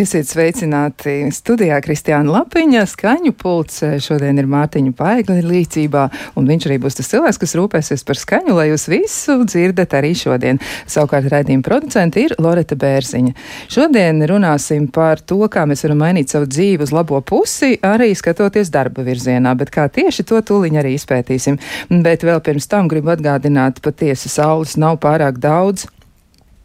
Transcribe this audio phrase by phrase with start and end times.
[0.00, 2.86] Esiet sveicināti studijā Kristiāna Lapiņa.
[2.88, 6.04] Skaņu pults šodien ir Mārtiņa Paigla līdzībā,
[6.40, 10.14] un viņš arī būs tas cilvēks, kas rūpēsies par skaņu, lai jūs visu dzirdat arī
[10.16, 10.62] šodien.
[10.88, 13.36] Savukārt raidījuma producenti ir Loreta Bērziņa.
[13.68, 18.72] Šodien runāsim par to, kā mēs varam mainīt savu dzīvi uz labo pusi, arī skatoties
[18.72, 21.60] darba virzienā, bet kā tieši to tūliņ arī izpētīsim.
[22.00, 25.90] Bet vēl pirms tam gribu atgādināt, patiesi saules nav pārāk daudz.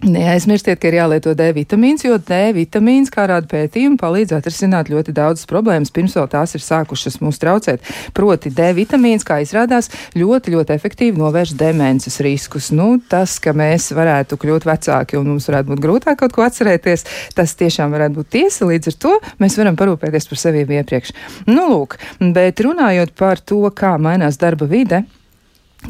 [0.03, 5.13] Neaizmirstiet, ka ir jālieto D vitamīns, jo D vitamīns, kā rāda pētījumi, palīdz atrisināt ļoti
[5.15, 7.87] daudzas problēmas, pirms vēl tās ir sākušas mūs traucēt.
[8.13, 9.87] Proti, D vitamīns, kā izrādās,
[10.19, 12.69] ļoti, ļoti efektīvi novērš demences riskus.
[12.75, 17.07] Nu, tas, ka mēs varētu kļūt vecāki un mums varētu būt grūtāk kaut ko atcerēties,
[17.39, 18.67] tas tiešām varētu būt tiesa.
[18.67, 21.15] Līdz ar to mēs varam parūpēties par sevi iepriekš.
[21.47, 21.95] Nu, lūk,
[22.35, 25.05] bet runājot par to, kā mainās darba vide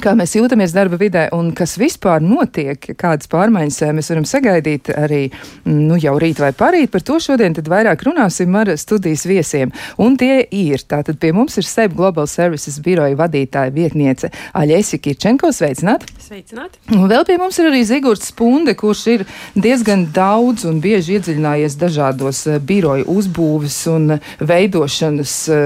[0.01, 4.91] kā mēs jūtamies darba vidē un kas vispār notiek, kādas pārmaiņas eh, mēs varam sagaidīt
[4.93, 6.91] arī mm, nu, jau rīt vai parīt.
[6.93, 9.71] Par to šodien vairāk runāsim ar studijas viesiem.
[10.01, 15.51] Un tie ir, tātad pie mums ir SEB Global Services biroja vadītāja vietniece Aļēsi Kirčenko.
[15.55, 16.07] Sveicināt!
[16.21, 16.79] Sveicināt!
[16.95, 21.77] Un vēl pie mums ir arī Zigurds Spunde, kurš ir diezgan daudz un bieži iedziļinājies
[21.81, 25.65] dažādos eh, biroju uzbūves un veidošanas eh,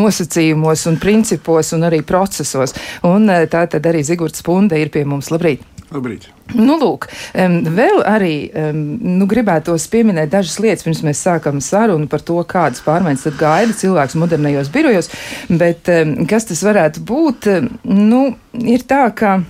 [0.00, 2.76] nosacījumos un principos un arī procesos.
[3.06, 5.30] Un tā tad arī Zigorts Punde ir pie mums.
[5.34, 5.66] Labrīt!
[5.90, 6.28] Labrīt!
[6.54, 8.34] Nu, lūk, vēl arī
[8.74, 13.76] nu, gribētos pieminēt dažas lietas, pirms mēs sākam sarunu par to, kādas pārmaiņas tad gaida
[13.78, 15.10] cilvēks modernajos birojos.
[15.50, 15.90] Bet
[16.30, 17.50] kas tas varētu būt?
[17.90, 18.22] Nu,
[18.62, 19.40] ir tā, ka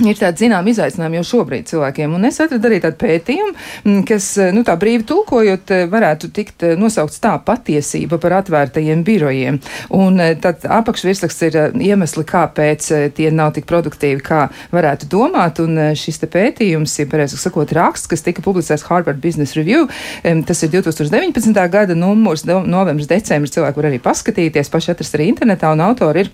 [0.00, 2.14] ir tādi zinām izaicinājumi jau šobrīd cilvēkiem.
[2.16, 3.52] Un es atradu arī tādu pētījumu,
[3.84, 8.38] mm, kas, eh, nu, tā brīvi tulkojot, eh, varētu tikt eh, nosaukts tā patiesība par
[8.40, 9.60] atvērtajiem birojiem.
[9.90, 15.60] Un tad apakšvirsraksts ir iemesli, kāpēc tie nav tik produktīvi, kā varētu domāt.
[15.60, 19.88] Un šis te pētījums, ja pareizāk sakot, raksts, kas tika publicēts Harvard Business Review,
[20.22, 21.68] tas ir 2019.
[21.70, 26.32] gada numurs, novembris, decembris, cilvēki var arī paskatīties, paši atrast arī internetā, un autori ir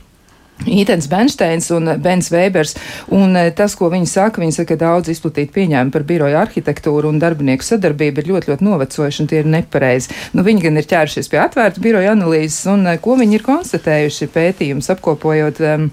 [0.66, 2.74] Ītens Bensteins un Bens Vēbers.
[3.14, 7.12] Un eh, tas, ko viņi saka, viņi saka, ka daudz izplatīti pieņēmumi par biroja arhitektūru
[7.12, 10.10] un darbinieku sadarbību ir ļoti, ļoti novecojuši un tie ir nepareizi.
[10.34, 14.30] Nu, viņi gan ir ķērušies pie atvērta biroja analīzes un eh, ko viņi ir konstatējuši
[14.34, 15.62] pētījums apkopojot.
[15.62, 15.90] Um,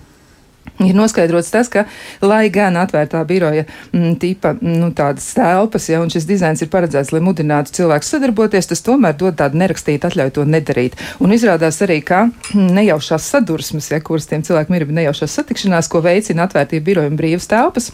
[0.83, 1.85] ir noskaidrots tas, ka,
[2.25, 7.13] lai gan atvērtā biroja m, mm, tipa nu, tādas telpas, ja šis dizains ir paredzēts,
[7.15, 10.97] lai mudinātu cilvēku sadarboties, tas tomēr dod tādu nerakstītu atļauju to nedarīt.
[11.23, 16.03] Un izrādās arī, ka mm, nejaušās sadursmes, ja kuras tiem cilvēkiem ir nejaušās satikšanās, ko
[16.05, 17.93] veicina atvērtie biroja un brīvas telpas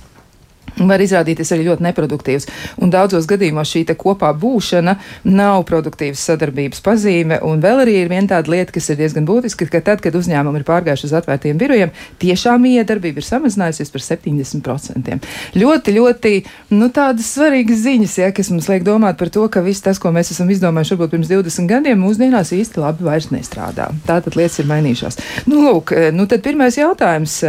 [0.80, 2.48] var izrādīties arī ļoti neproduktīvs.
[2.82, 4.96] Un daudzos gadījumos šī kopā būšana
[5.28, 7.40] nav produktīvas sadarbības pazīme.
[7.48, 10.62] Un vēl arī ir viena tāda lieta, kas ir diezgan būtiska, ka tad, kad uzņēmumi
[10.62, 15.20] ir pārgājuši uz atvērtiem birojiem, tiešām iedarbība ir samazinājusies par 70%.
[15.60, 16.34] Ļoti, ļoti
[16.78, 20.14] nu, tādas svarīgas ziņas, ja, kas mums liek domāt par to, ka viss tas, ko
[20.16, 23.92] mēs esam izdomājuši varbūt pirms 20 gadiem, mūsdienās īsti labi vairs nestrādā.
[24.08, 25.22] Tātad lietas ir mainījušās.
[25.52, 27.42] Nu, lūk, nu tad pirmais jautājums.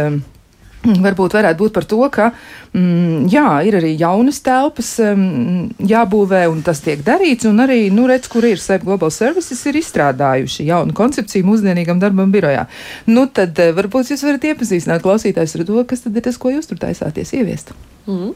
[0.83, 2.25] Varbūt varētu būt par to, ka
[2.73, 7.47] mm, jā, ir arī jaunas telpas um, jābūvē, un tas tiek darīts.
[7.47, 12.67] Arī, nu, redz, kur ir SEP Global Services, ir izstrādājuši jaunu koncepciju mūsdienīgam darbam birojā.
[13.09, 16.53] Nu, tad eh, varbūt jūs varat iepazīstināt klausītājus ar to, kas tad ir tas, ko
[16.53, 17.75] jūs tur taisāties ieviest.
[18.07, 18.33] Mm.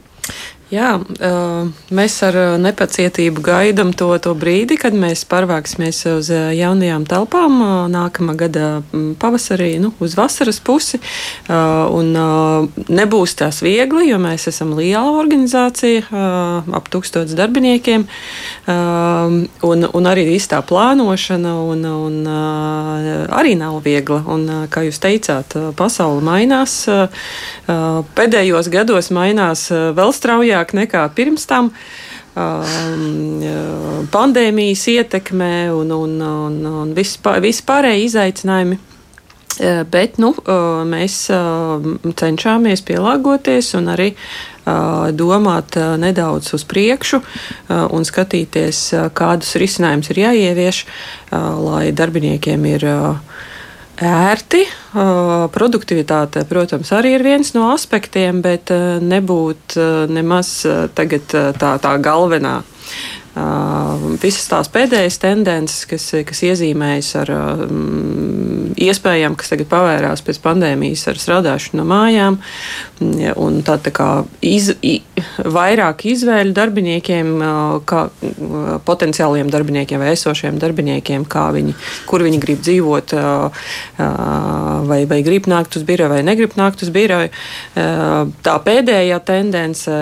[0.68, 0.98] Jā,
[1.96, 7.54] mēs ar nepacietību gaidām to, to brīdi, kad mēs pārvāksimies uz jaunajām telpām
[7.88, 11.00] nākamā gada pavasarī, nu, uz vasaras pusi.
[11.48, 12.12] Un
[12.84, 16.04] nebūs tās viegli, jo mēs esam liela organizācija,
[16.74, 18.04] ap tūkstotis darbiniekiem,
[18.68, 24.22] un, un arī viss tā plānošana un, un arī nav viegla.
[24.28, 26.80] Un, kā jūs teicāt, pasaule mainās.
[28.18, 31.72] Pēdējos gados mainās vēl straujāk nekā pirms tam.
[34.14, 38.78] Pandēmijas ietekme un, un, un, un vispārējie izaicinājumi.
[39.90, 40.30] Bet nu,
[40.86, 41.14] mēs
[42.20, 44.12] cenšamies pielāgoties un arī
[45.18, 47.20] domāt nedaudz uz priekšu
[47.68, 48.82] un skatīties,
[49.18, 50.84] kādus risinājumus ir jāievieš,
[51.64, 52.86] lai darbiniekiem ir
[53.98, 54.62] ērti.
[55.58, 58.70] Produktivitāte, protams, arī ir viens no aspektiem, bet
[59.02, 59.78] nebūt
[60.12, 60.52] nemaz
[60.94, 62.60] tagad tā, tā galvenā.
[64.22, 67.32] Visas tās pēdējās tendences, kas, kas iezīmējas ar
[68.78, 72.38] iespējām, kas tagad pavērās pēc pandēmijas, ar strādāšanu no mājām,
[73.38, 74.08] un tā, tā kā
[74.44, 74.70] iz,
[75.44, 77.32] vairāk izvēļu darbiniekiem,
[77.88, 78.04] kā
[78.88, 81.76] potenciāliem darbiniekiem vai esošiem darbiniekiem, viņi,
[82.08, 83.14] kur viņi grib dzīvot,
[84.88, 87.30] vai, vai grib nākt uz biroju vai negrib nākt uz biroju.
[88.44, 89.94] Tā pēdējā tendence,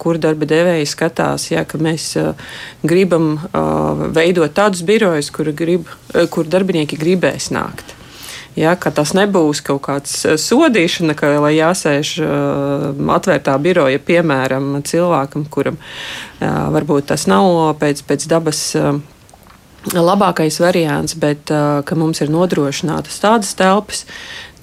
[0.00, 2.14] kur darba devēji skatās, ja, ka mēs
[2.86, 3.34] gribam
[4.14, 5.90] veidot tādus birojus, kur, grib,
[6.30, 7.94] kur darbinieki gribēs nākt.
[8.54, 12.84] Ja, tas nebūs kaut kāds eh, sodīšana, ka jāsēž uh,
[13.16, 18.62] atvērtā biroja, piemēram, cilvēkam, kuram uh, varbūt tas nav pēc, pēc dabas.
[18.78, 19.02] Uh,
[19.84, 24.06] labākais variants, bet ka mums ir nodrošinātas tādas telpas,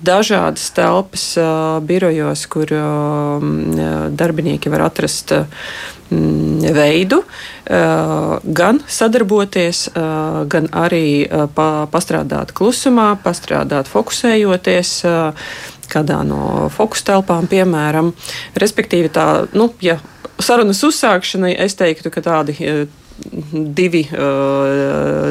[0.06, 1.26] dažādas telpas
[1.88, 2.72] birojos, kur
[4.22, 5.34] darbinieki var atrast
[6.12, 7.22] veidu,
[8.62, 9.86] gan sadarboties,
[10.52, 11.06] gan arī
[11.56, 14.96] pa, pastrādāt klusumā, pastrādāt fokusējoties.
[15.92, 18.14] Kādā no fokus telpām, piemēram.
[18.56, 19.98] Respektīvi, tā, nu, ja
[20.40, 22.56] sarunas uzsākšanai, es teiktu, ka tādi
[23.52, 24.06] divi,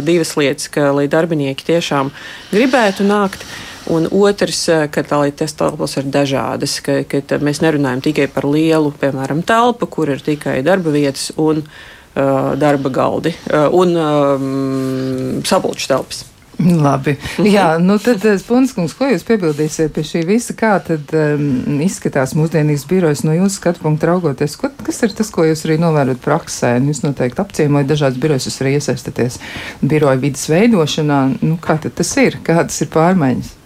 [0.04, 2.12] divas lietas, ka, lai darbinieki tiešām
[2.52, 3.44] gribētu nākt.
[3.90, 8.46] Un otrs, eh, ka tā līnijas telpas ir dažādas, ka, ka mēs nerunājam tikai par
[8.46, 15.40] lielu, piemēram, telpu, kur ir tikai darba vietas un uh, darba galdi uh, un um,
[15.46, 16.24] sapulču telpas.
[16.60, 17.14] Labi.
[17.40, 20.54] Jā, nu tad, Spunskungs, ko jūs piebildīsiet pie šī visa?
[20.58, 24.58] Kā tad um, izskatās mūsdienīgs birojs no jūsu skatu punkta raugoties?
[24.60, 26.74] Ko, kas ir tas, ko jūs arī novērot praksē?
[26.84, 29.40] Jūs noteikti apciemojat dažādas birojas, jūs arī iesaistaties
[29.80, 31.22] biroja vidas veidošanā.
[31.40, 32.36] Nu, kā tad tas ir?
[32.44, 33.56] Kādas ir pārmaiņas?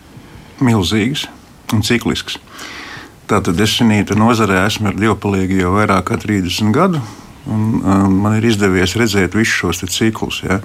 [0.62, 1.26] Milzīgs
[1.74, 2.38] un ciklisks.
[3.30, 7.00] Tātad es šajā nozarē esmu dievpalīgi jau vairāk kā 30 gadu,
[7.48, 10.42] un um, man ir izdevies redzēt visus šos ciklus.
[10.44, 10.60] Ja.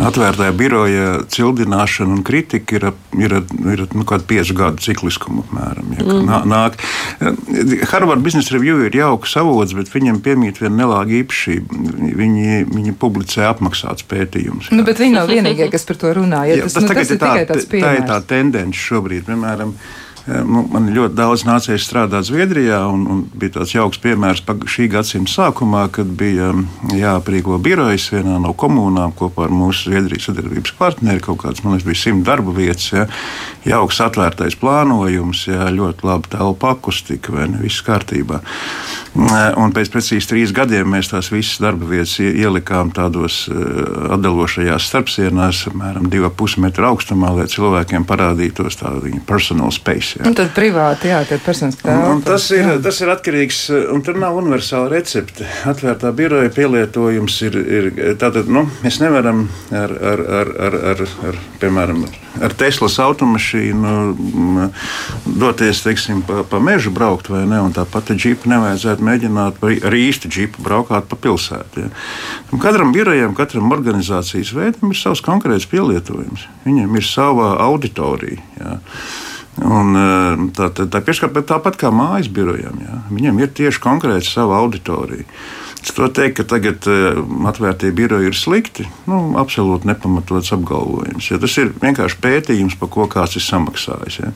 [0.00, 2.86] Atvērtā biroja cildināšana un kritika ir,
[3.20, 3.34] ir,
[3.74, 5.90] ir nu, kāda piecu gadu cikliskuma apmēram.
[5.98, 6.46] Ja, mm.
[6.48, 6.78] nāk.
[7.90, 11.82] Harvard Business Review ir jauks avots, bet viņam piemīt viena nelāga īpašība.
[12.22, 14.72] Viņi, viņi publicē apmaksāts pētījums.
[14.72, 16.46] Nu, bet viņi nav vienīgie, kas par to runā.
[16.48, 17.84] Ja, tas, jā, tas, nu, tas ir tā, tikai tāds piemērs.
[17.84, 19.28] Tā ir tā tendence šobrīd.
[19.28, 24.86] Piemēram, Nu, man ļoti daudz nācījās strādāt Zviedrijā, un, un bija tāds jauks piemērs šī
[24.92, 30.76] gadsimta sākumā, kad bija um, jāaprīko birojas vienā no komunām kopā ar mūsu Zviedrijas sadarbības
[30.78, 31.22] partneri.
[31.24, 33.08] Kaut kāds, man liekas, bija simt darba vietas, ja,
[33.66, 38.42] jauks atvērtais plānojums, ja, ļoti laba telpa akustika, vai ne, viss kārtībā.
[39.12, 45.66] Un pēc precīzi trīs gadiem mēs tās visas darba vietas ielikām tādos uh, atdalošajās starpsienās,
[45.68, 50.26] apmēram 2,5 metru augstumā, lai cilvēkiem parādītos tāda viņa personal space Jā.
[50.28, 51.94] Un tad privāti, jā, tad personiski tā.
[51.94, 52.78] Un, un tas, ir, jā.
[52.84, 53.60] tas ir atkarīgs,
[53.94, 55.46] un tur nav universāla recepte.
[55.68, 57.88] Atvērtā biroja pielietojums ir, ir
[58.20, 62.04] tātad, nu, mēs nevaram ar, ar, ar, ar, ar, ar piemēram,
[62.42, 63.94] ar Teslas automašīnu
[65.40, 70.30] doties, teiksim, pa, pa mežu braukt vai ne, un tāpat džipu nevajadzētu mēģināt ar īstu
[70.32, 71.86] džipu braukāt pa pilsētu.
[71.86, 71.90] Ja.
[72.52, 76.46] Un katram birojam, katram organizācijas veidam ir savs konkrēts pielietojums.
[76.66, 78.40] Viņam ir sava auditorija.
[78.60, 78.78] Ja.
[79.60, 83.02] Un, eh, tā, tā, tā, tā, tāpat kā mājas birojam, jā.
[83.12, 85.28] viņam ir tieši konkrēti sava auditorija.
[85.82, 87.18] Es to teikt, ka tagad uh,
[87.50, 88.84] atvērtie biroji ir slikti.
[89.10, 91.26] Nu, absolūti nepamatots apgalvojums.
[91.32, 94.20] Ja tas ir vienkārši pētījums, par ko kāds ir samaksājis.
[94.22, 94.30] Ja.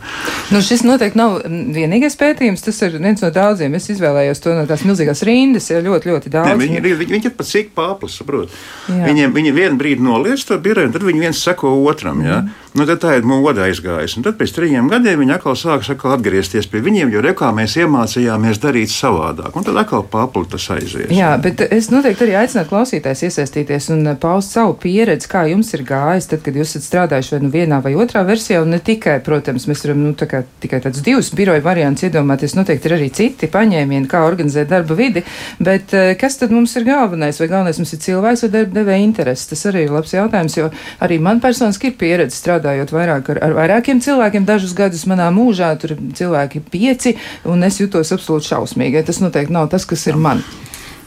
[0.50, 2.66] Nu, šis noteikti nav vienīgais pētījums.
[2.66, 3.78] Tas ir viens no daudziem.
[3.78, 5.70] Es izvēlējos to no tās milzīgās rindas.
[5.70, 6.50] Ja ļoti, ļoti daudz.
[6.50, 8.50] Ne, viņi, viņi, viņi ir pat cik pāplis, saprot.
[8.90, 12.26] Viņiem, viņi vienu brīdi noliec to biroju, un tad viņi viens seko otram.
[12.26, 12.42] Ja.
[12.42, 12.66] Mm.
[12.76, 14.20] Nu, tad tā ir moda aizgājusi.
[14.26, 18.60] Tad pēc trim gadiem viņi atkal sāks atkal atgriezties pie viņiem, jo rekā mēs iemācījāmies
[18.60, 19.56] darīt savādāk.
[19.56, 21.08] Un tad atkal papli tas aizies.
[21.14, 25.82] Jā, bet es noteikti arī aicinātu klausītājs iesaistīties un paust savu pieredzi, kā jums ir
[25.86, 29.16] gājis, tad, kad jūs esat strādājuši vai nu vienā vai otrā versijā, un ne tikai,
[29.26, 32.56] protams, mēs varam nu, tā kā, tikai tādus divus biroju variantus iedomāties.
[32.58, 35.24] Noteikti ir arī citi paņēmieni, kā organizēt darba vidi,
[35.58, 37.40] bet eh, kas tad mums ir galvenais?
[37.42, 39.48] Vai galvenais mums ir cilvēks vai darba devēja intereses?
[39.50, 40.70] Tas arī ir labs jautājums, jo
[41.02, 44.46] arī man personiski ir pieredze strādājot vairāk ar, ar vairākiem cilvēkiem.
[44.46, 47.16] Dažus gadus manā mūžā tur cilvēki pieci,
[47.48, 49.04] un es jutos absolūti šausmīgi.
[49.06, 50.44] Tas noteikti nav tas, kas ir man.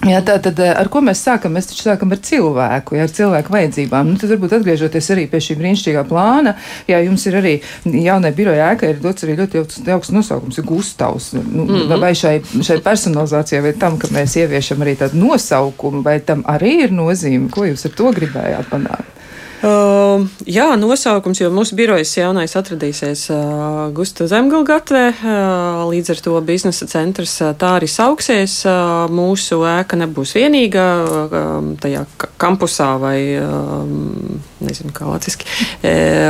[0.08, 1.51] Jā, tā tad eh, ar ko mēs sākam?
[1.58, 4.08] Mēs taču sākam ar cilvēku, jā, ar cilvēku vajadzībām.
[4.08, 6.53] Nu, tad varbūt atgriežoties arī pie šī brīnišķīgā plāna,
[6.88, 7.53] jā, jums ir arī
[7.84, 11.34] jaunai biroja ēka, ir dots arī ļoti jauks nosaukums, ir Gustavs.
[11.36, 12.00] Nu, mm -hmm.
[12.00, 16.84] Vai šai, šai personalizācijai, vai tam, ka mēs ieviešam arī tādu nosaukumu, vai tam arī
[16.88, 19.18] ir nozīme, ko jūs ar to gribējāt panākt?
[19.59, 26.35] Uh, jā, nosaukums, jo mūsu birojas jaunais atradīsies uh, Gusta Zemgalgatvē, uh, līdz ar to
[26.47, 28.61] biznesa centrs uh, tā arī sauksies.
[28.63, 32.05] Uh, mūsu ēka nebūs vienīga uh, tajā
[32.39, 35.47] kampusā vai uh, nezinu, kā latviski.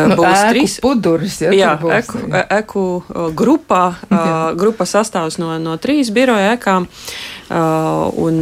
[0.09, 1.39] Nu, būs trīs puduris.
[1.43, 2.41] Ja, jā, būs, eku, jā.
[2.59, 2.83] eku
[3.37, 3.83] grupā.
[4.57, 6.87] Grupa sastāvs no, no trīs biroja ekām.
[7.49, 8.37] Un,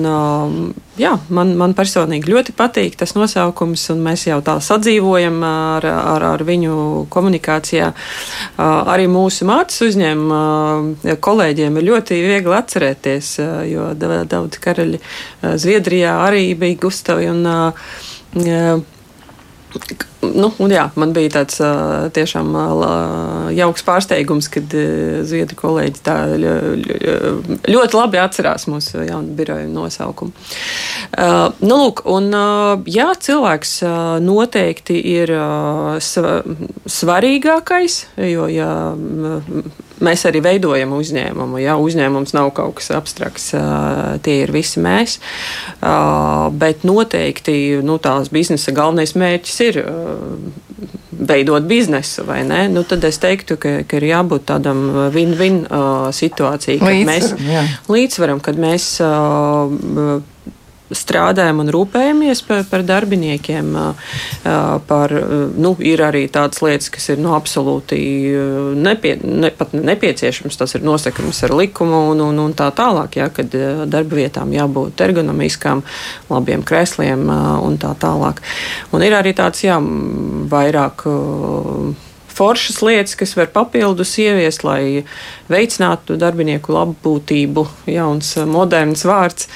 [1.00, 6.26] jā, man, man personīgi ļoti patīk tas nosaukums, un mēs jau tā sadzīvojam ar, ar,
[6.34, 7.92] ar viņu komunikācijā.
[8.64, 13.32] Arī mūsu mācības uzņēmuma kolēģiem ir ļoti viegli atcerēties,
[13.72, 15.02] jo daudz karaļi
[15.64, 17.32] Zviedrijā arī bija Gustavi.
[17.32, 17.48] Un,
[20.28, 21.60] Nu, jā, man bija tāds
[22.16, 22.52] tiešām
[23.56, 24.74] jauks pārsteigums, kad
[25.30, 30.32] zviedru kolēģi tā ļoti labi atcerās mūsu jaunu biroju nosaukumu.
[31.64, 32.30] Nu, lūk, un,
[32.90, 33.74] jā, cilvēks
[34.26, 35.34] noteikti ir
[37.00, 38.00] svarīgākais,
[38.34, 38.72] jo, ja
[40.04, 41.62] mēs arī veidojam uzņēmumu.
[41.64, 41.78] Ja?
[41.82, 43.52] Uzņēmums nav kaut kas abstrakts,
[44.26, 45.18] tie ir visi mēs.
[46.58, 49.82] Bet noteikti nu, tās biznesa galvenais mērķis ir
[51.18, 52.68] veidot biznesu, vai ne?
[52.70, 54.84] Nu, tad es teiktu, ka, ka ir jābūt tādam
[55.16, 55.64] win-win
[56.14, 57.64] situācijai, kad Līdzsvaram, mēs jā.
[57.90, 58.90] līdzsvaram, kad mēs
[60.96, 63.74] strādājam un rūpējamies par, par darbiniekiem.
[64.88, 65.14] Par,
[65.58, 68.00] nu, ir arī tādas lietas, kas ir nu, absolūti
[68.78, 69.52] nepie, ne,
[69.92, 70.60] nepieciešamas.
[70.60, 73.52] Tas ir nosakāms ar likumu un, un, un tā tālāk, ja, kad
[73.90, 75.84] darba vietām jābūt ergonomiskām,
[76.32, 78.44] labiem krēsliem un tā tālāk.
[78.96, 79.80] Un ir arī tāds, jā,
[80.52, 81.08] vairāk
[82.38, 85.04] foršas lietas, kas var papildus ieviest, lai
[85.50, 87.66] veicinātu darbinieku labbūtību.
[87.90, 89.50] Jauns, moderns vārds.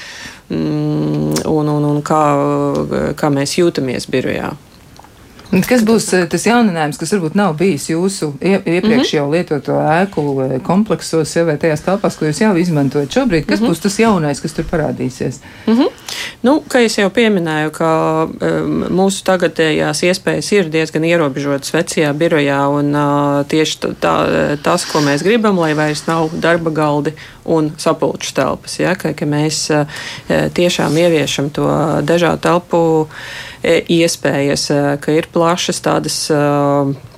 [0.52, 2.20] Mm, un, un, un kā,
[3.16, 4.52] kā mēs jūtamies birojā.
[5.52, 9.16] Kas būs eh, tas jauninājums, kas varbūt nav bijis jūsu iepriekš mm -hmm.
[9.16, 13.44] jau lietoto ēku eh, kompleksos, jau vai tajās telpās, ko jūs jau izmantojat šobrīd?
[13.44, 13.70] Kas mm -hmm.
[13.70, 15.42] būs tas jaunais, kas tur parādīsies?
[15.66, 15.88] Mm -hmm.
[16.42, 17.88] Nu, kā jau pieminēju, ka
[18.24, 24.14] um, mūsu tagadējās iespējas ir diezgan ierobežotas vecajā birojā, un uh, tieši tā,
[24.62, 27.12] tas, ko mēs gribam, lai vairs nav darba galdi
[27.44, 29.86] un sapulču telpas, ja, ka, ka mēs uh,
[30.54, 31.68] tiešām ieviešam to
[32.02, 37.11] dažādu telpu E, iespējas, e, ka ir plašas tādas Mm,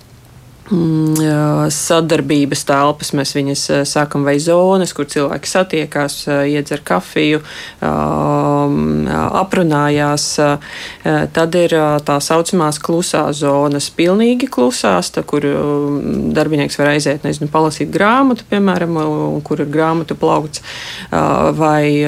[0.64, 7.42] sadarbības telpas, mēs viņas eh, sākam vai zonas, kur cilvēki satiekās, eh, iedzer kafiju,
[7.84, 10.24] um, aprunājās.
[10.40, 17.24] Eh, tad ir tā saucamās klusās zonas, pilnīgi klusās, tā, kur um, darbinieks var aiziet,
[17.24, 18.96] nezinu, palasīt grāmatu, piemēram,
[19.44, 20.62] kur ir grāmatu plaukts,
[21.10, 22.04] vai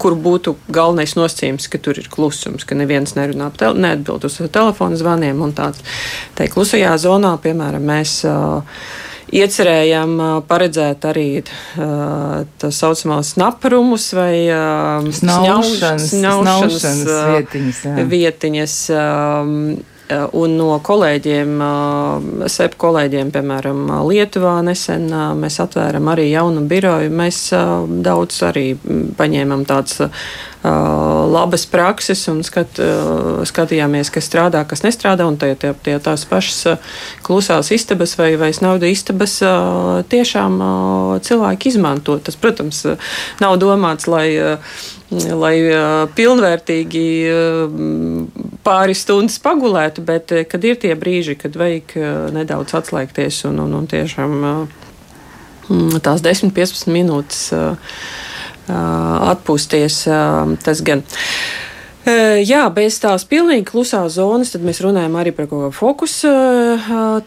[0.00, 5.42] kur būtu galvenais nosacījums, ka tur ir klusums, ka neviens nerunā, neatbild uz telefonu zvaniem
[5.44, 5.82] un tāds.
[6.38, 8.16] Tā klusajā zonā, piemēram, piemēram, mēs
[9.30, 10.16] iecerējām
[10.48, 17.82] paredzēt arī tā saucamās naprumus vai snaušanas, snaušanas, snaušanas vietiņas.
[17.86, 18.06] Jā.
[18.10, 18.76] vietiņas
[20.10, 21.60] Un no kolēģiem,
[22.50, 25.06] SEP kolēģiem, piemēram, Lietuvā nesen
[25.38, 27.12] mēs atvēram arī jaunu biroju.
[27.14, 27.38] Mēs
[28.02, 28.72] daudz arī
[29.18, 30.00] paņēmām tādas
[31.30, 32.80] labas prakses un skat,
[33.48, 35.28] skatījāmies, kas strādā, kas nestrādā.
[35.40, 36.80] Tie, tie, tie tās pašas
[37.26, 39.38] klusās istabas vai, vai snaudu istabas
[40.10, 40.62] tiešām
[41.22, 42.18] cilvēki izmanto.
[42.18, 42.82] Tas, protams,
[43.40, 44.26] nav domāts, lai
[45.10, 47.72] lai uh, pilnvērtīgi uh,
[48.66, 51.96] pāris stundas pagulētu, bet uh, kad ir tie brīži, kad vajag
[52.36, 57.48] nedaudz atslēgties un, un, un tiešām mm, tās 10-15 minūtes
[58.70, 60.04] atpūsties,
[60.62, 61.02] tas gan.
[62.00, 66.30] Jā, bez tās pilnīgi klusās zonas, tad mēs runājam arī par kaut kādu fokusu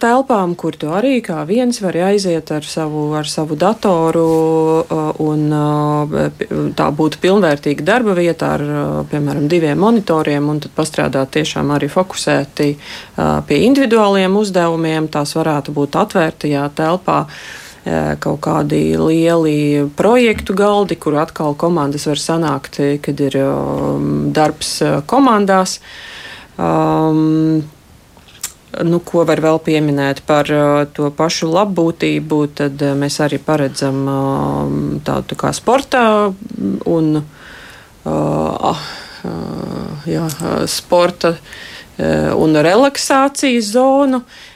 [0.02, 4.26] telpām, kur tu arī kā viens vari aiziet ar savu, ar savu datoru
[5.22, 5.46] un
[6.74, 8.66] tā būtu pilnvērtīga darba vieta ar,
[9.14, 12.74] piemēram, diviem monitoriem un tad pastrādāt tiešām arī fokusēti
[13.46, 15.12] pie individuāliem uzdevumiem.
[15.14, 17.28] Tās varētu būt atvērtajā telpā
[17.84, 25.80] kaut kādi lieli projektu galdi, kur atkal komandas var sanākt, kad ir um, darbs komandās.
[26.58, 27.64] Um,
[28.74, 34.00] Nu, ko var vēl pieminēt par uh, to pašu labbūtību, tad uh, mēs arī paredzam
[34.10, 34.72] uh,
[35.06, 36.34] tādu kā sportā
[36.90, 38.88] un uh,
[40.10, 40.26] jā,
[40.66, 41.36] sporta
[42.34, 44.24] un relaksācijas zonu.
[44.24, 44.53] Uh,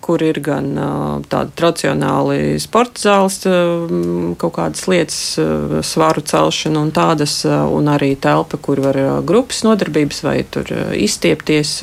[0.00, 0.70] kur ir gan
[1.28, 3.36] tādi tradicionāli sporta zāles,
[4.40, 5.18] kaut kādas lietas,
[5.84, 8.96] svaru celšana un tādas, un arī telpa, kur var
[9.28, 11.82] grupas nodarbības vai tur izstiepties,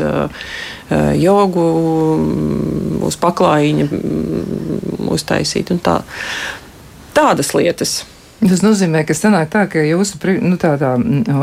[1.22, 1.68] jogu
[3.06, 3.90] uz paklājiņa
[5.14, 6.00] uztaisīt un tā.
[7.14, 8.00] Tādas lietas.
[8.40, 10.94] Tas nozīmē, ka sanāk tā, ka jūsu nu, tādā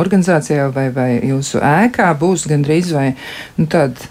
[0.00, 3.10] organizācijā vai, vai jūsu ēkā būs gandrīz vai
[3.58, 4.08] nu, tāda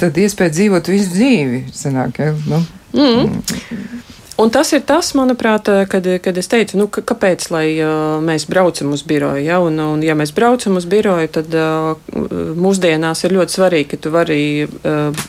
[0.00, 1.62] tad iespēja dzīvot visu dzīvi.
[1.76, 2.34] Sanāk, ja?
[2.50, 2.62] nu.
[2.96, 4.02] mm.
[4.36, 9.00] Un tas ir tas, manuprāt, kad, kad es teicu, nu, kāpēc uh, mēs braucam uz
[9.08, 9.40] biroju.
[9.46, 9.62] Ja?
[9.64, 11.96] Un, un, ja mēs braucam uz biroju, tad uh,
[12.52, 15.24] mūsdienās ir ļoti svarīgi, ka tu vari uh,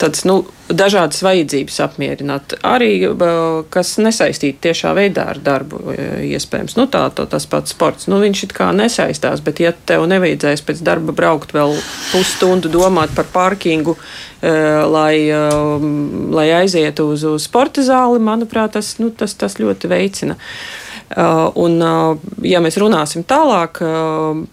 [0.00, 2.56] tādas nu, dažādas vajadzības apmierināt.
[2.66, 2.90] Arī
[3.72, 5.80] kas nesaistīti tiešā veidā ar darbu,
[6.26, 6.76] iespējams.
[6.78, 8.08] Nu, tā, tā, tas pats sports.
[8.10, 11.76] Nu, viņš it kā nesaistās, bet ja tev nevajadzēs pēc darba braukt vēl
[12.12, 13.96] pusstundu domāt par parkingu,
[14.42, 15.28] lai,
[16.38, 20.38] lai aizietu uz, uz sporta zāli, manuprāt, tas, nu, tas, tas ļoti veicina.
[21.62, 21.78] Un,
[22.42, 23.78] ja mēs runāsim tālāk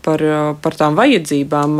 [0.05, 0.27] par,
[0.61, 1.79] par tām vajadzībām,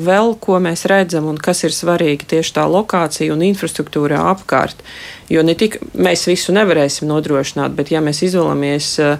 [0.00, 4.82] vēl ko mēs redzam un kas ir svarīgi tieši tā lokācija un infrastruktūrā apkārt.
[5.32, 9.16] Jo ne tik mēs visu nevarēsim nodrošināt, bet ja mēs izvēlamies um,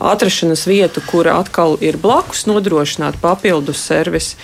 [0.00, 4.36] atrašanās vietu, kur atkal ir blakus nodrošināt papildus servisu,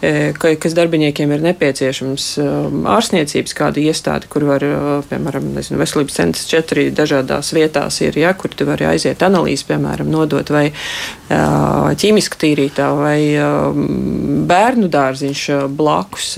[0.00, 2.44] kas darbiniekiem ir nepieciešams e,
[2.88, 8.32] ārstniecības kāda iestāde, kur var, e, piemēram, nezinu, veselības centrs četri dažādās vietās ir, ja,
[8.32, 10.70] kur tu vari aiziet analīzi, piemēram, nodot vai
[11.30, 13.20] ķīmiski tīrītā vai
[14.50, 15.44] bērnu dārziņš
[15.76, 16.32] blakus.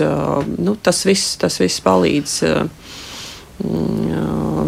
[0.59, 2.35] Nu, tas viss, tas viss palīdz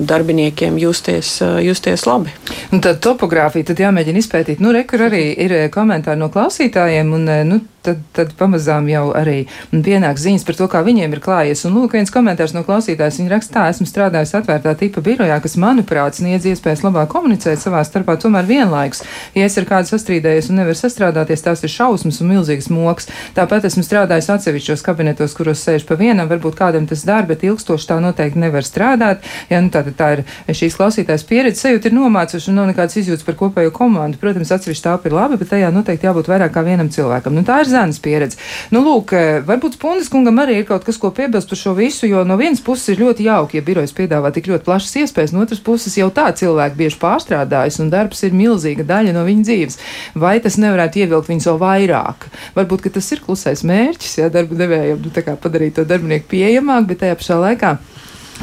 [0.06, 2.34] darbiniekiem justies, justies labi.
[2.74, 4.64] Un tad topogrāfija tad jāmēģina izpētīt.
[4.64, 9.46] Nu, re, kur arī ir komentāri no klausītājiem, un nu, tad, tad pamazām jau arī
[9.72, 11.66] pienāk ziņas par to, kā viņiem ir klājies.
[11.68, 15.58] Un lūk, viens komentārs no klausītājs, viņa raksta, tā, esmu strādājis atvērtā tipa birojā, kas,
[15.62, 19.04] manuprāt, sniedz iespējas labāk komunicēt savā starpā, tomēr vienlaikus.
[19.38, 23.10] Ja es ar kādu sastrīdējos un nevaru sastrādāties, tās ir šausmas un milzīgs moks.
[23.38, 27.90] Tāpat esmu strādājis atsevišķos kabinetos, kuros sēž pa vienam, varbūt kādam tas dara, bet ilgstoši
[27.92, 29.26] tā noteikti nevar strādāt.
[29.52, 33.26] Ja, nu, tā, tā ir šīs klausītājas pieredze, sajūta ir nomācuši un nav nekādas izjūtas
[33.28, 34.20] par kopējo komandu.
[34.22, 37.36] Protams, atsevišķi tā ir labi, bet tajā noteikti jābūt vairāk kā vienam cilvēkam.
[37.36, 38.40] Nu, tā ir Zanas pieredze.
[38.72, 42.08] Nu, lūk, eh, varbūt Spundes kungam arī ir kaut kas, ko piebilst par šo visu,
[42.08, 45.44] jo no vienas puses ir ļoti jauki, ja birojas piedāvā tik ļoti plašas iespējas, no
[45.44, 49.80] otras puses jau tā cilvēki bieži pārstrādājas un darbs ir milzīga daļa no viņa dzīves.
[50.16, 52.30] Vai tas nevarētu ievilkt viņu vēl vairāk?
[52.56, 57.20] Varbūt tas ir klusais mērķis, ja darba devējiem nu, padarīt to darbinieku pieejamāk, bet tajā
[57.20, 57.76] pašā laikā.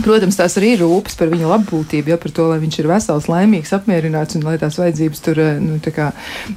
[0.01, 3.27] Protams, tās arī ir rūpes par viņa labbūtību, ja par to, lai viņš ir vesels,
[3.29, 6.07] laimīgs, apmierināts un lai tās vajadzības tur eh, nu, kā,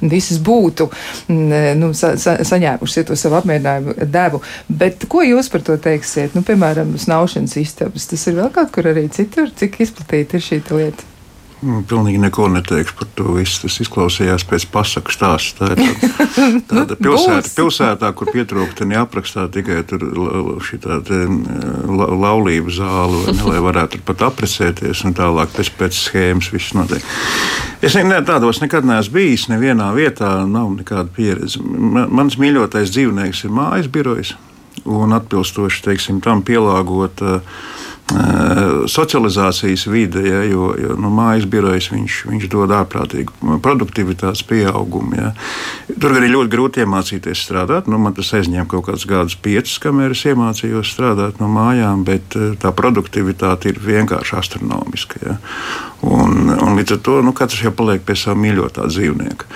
[0.00, 4.40] visas būtu mm, eh, nu, sa, sa, saņēmušas ja to savu apmierinājumu devu.
[4.68, 6.32] Bet ko jūs par to teiksiet?
[6.38, 10.62] Nu, piemēram, snaušanas istabas, tas ir vēl kaut kur arī citur, cik izplatīta ir šī
[10.72, 11.15] lieta?
[11.64, 13.62] Nu, pilnīgi neko neteikšu par to visu.
[13.62, 15.70] Tas izklausījās pēc pasaku stāsta.
[15.70, 19.78] Tā ir tāda, tāda pilsēta, pilsētā, kur pietrūkst neaprakstā tikai
[20.66, 21.22] šī tāda
[21.88, 27.08] la, laulību zāle, ne, lai varētu pat aprecēties un tālāk pēc, pēc schēmas viss notiek.
[27.80, 31.64] Es ne, tādos nekad neesmu bijis, nevienā vietā nav nekāda pieredze.
[31.64, 34.36] Man, mans mīļotais dzīvnieks ir mājas birojs
[34.84, 37.24] un atbilstoši teiksim, tam pielāgot.
[37.24, 37.74] Uh,
[38.86, 45.16] socializācijas vide, ja, jo, jo nu, mājas birojas viņš, viņš dod ārprātīgu produktivitātes pieaugumu.
[45.18, 45.32] Ja.
[45.90, 47.90] Tur arī ļoti grūti iemācīties strādāt.
[47.90, 52.38] Nu, man tas aizņēma kaut kādus gadus, piecus, kamēr es iemācījos strādāt no mājām, bet
[52.62, 55.22] tā produktivitāte ir vienkārši astronomiska.
[55.26, 55.36] Ja.
[56.06, 59.48] Un, un līdz ar to nu, katrs jau paliek pie sava mīļotā dzīvnieka.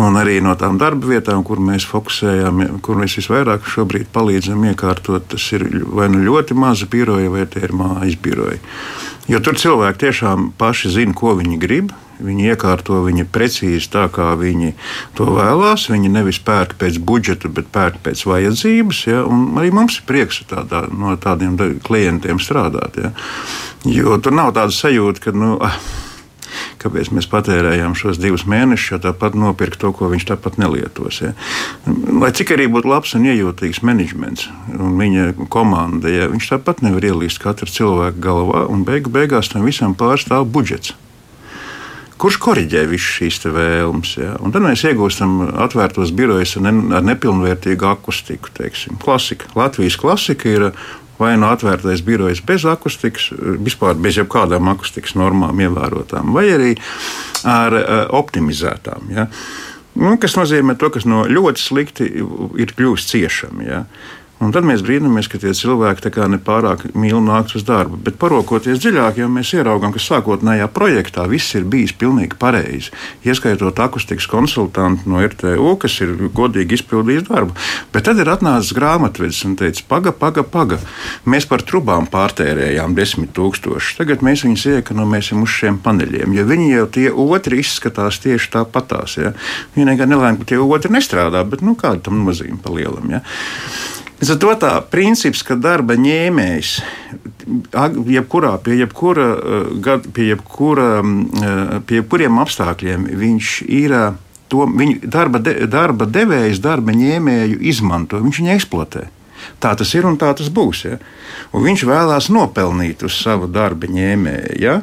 [0.00, 5.28] Un arī no tām darba vietām, kur mēs fokusējam, kur mēs visvairāk šobrīd palīdzam iekārtot,
[5.34, 8.62] tas ir vai nu ļoti mazi biroji, vai tie ir mājas biroji.
[9.30, 11.92] Jo tur cilvēki tiešām paši zina, ko viņi grib.
[12.20, 14.74] Viņi iekārto viņu precīzi tā, kā viņi
[15.18, 15.88] to vēlās.
[15.92, 19.06] Viņi nevis pērk pēc budžeta, bet pērk pēc vajadzības.
[19.08, 19.24] Ja?
[19.28, 21.56] Un arī mums ir prieks tādā, no tādiem
[21.86, 23.00] klientiem strādāt.
[23.00, 23.14] Ja?
[23.88, 25.36] Jo tur nav tāda sajūta, ka.
[25.40, 25.76] Nu, ah,
[26.80, 31.20] kāpēc mēs patērējām šos divus mēnešus, jo tāpat nopirkt to, ko viņš tāpat nelietos.
[31.24, 31.34] Ja.
[31.86, 37.10] Lai cik arī būtu labs un iejūtīgs menedžments un viņa komanda, ja, viņš tāpat nevar
[37.12, 40.96] ielīst katra cilvēka galvā, un beigu beigās tam visam pārstāv budžets
[42.20, 44.14] kurš korģē visas šīs vēlmes.
[44.20, 44.34] Ja?
[44.44, 48.52] Un tad mēs iegūstam atvērtos birojus ar, ne, ar nepilnvērtīgu akustiku.
[48.56, 48.98] Teiksim.
[49.02, 49.48] Klasika.
[49.58, 50.70] Latvijas klasika ir
[51.20, 53.28] vai nu atvērtais birojs bez akustikas,
[53.60, 56.70] vispār bez jebkādām akustikas normām ievērotām, vai arī
[57.44, 59.10] ar uh, optimizētām.
[59.12, 59.26] Ja?
[60.00, 62.08] Nu, kas nozīmē to, kas no ļoti slikti
[62.62, 63.68] ir kļuvis ciešami.
[63.68, 63.82] Ja?
[64.40, 67.98] Un tad mēs brīnamies, ka tie cilvēki nepārāk mīl nākt uz darbu.
[68.00, 72.88] Bet paraugoties dziļāk, jau mēs ieraugām, ka sākotnējā projektā viss ir bijis pilnīgi pareizi.
[73.28, 77.52] Ieskaitot akustikas konsultantu no RTU, kas ir godīgi izpildījis darbu.
[77.92, 80.80] Bet tad ir atnācis grāmatvedis un teica, paga, paga, paga.
[81.28, 83.98] Mēs par trubām pārtērējām desmit tūkstošus.
[84.00, 89.20] Tagad mēs viņus iekonomēsim uz šiem paneļiem, jo viņi jau tie otri izskatās tieši tāpatās.
[89.20, 89.36] Ja?
[89.76, 93.18] Vienīgā nelēma, ka tie otri nestrādā, bet nu, kāda tam nozīme pa lielam.
[93.18, 93.26] Ja?
[94.20, 96.74] Līdz ar to tā princips, ka darba ņēmējs
[98.12, 103.92] jebkurā, pie, jebkura, eh, pie, jebkura, eh, pie jebkuriem apstākļiem viņš ir.
[103.92, 104.12] Eh,
[104.50, 109.06] to, viņu darba, de, darba devējs, darba ņēmēju izmanto, viņš viņu eksploatē.
[109.60, 110.84] Tā tas ir un tā tas būs.
[110.84, 110.98] Ja?
[111.54, 114.58] Un viņš vēlās nopelnīt uz savu darba ņēmēju.
[114.60, 114.82] Ja?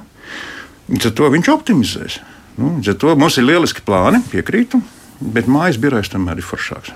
[0.98, 2.20] Tad to viņš optimizēs.
[2.58, 4.82] Nu, to mums ir lieliski plāni, piekrītu.
[5.20, 6.92] Bet mājas birojs tomēr ir foršāks.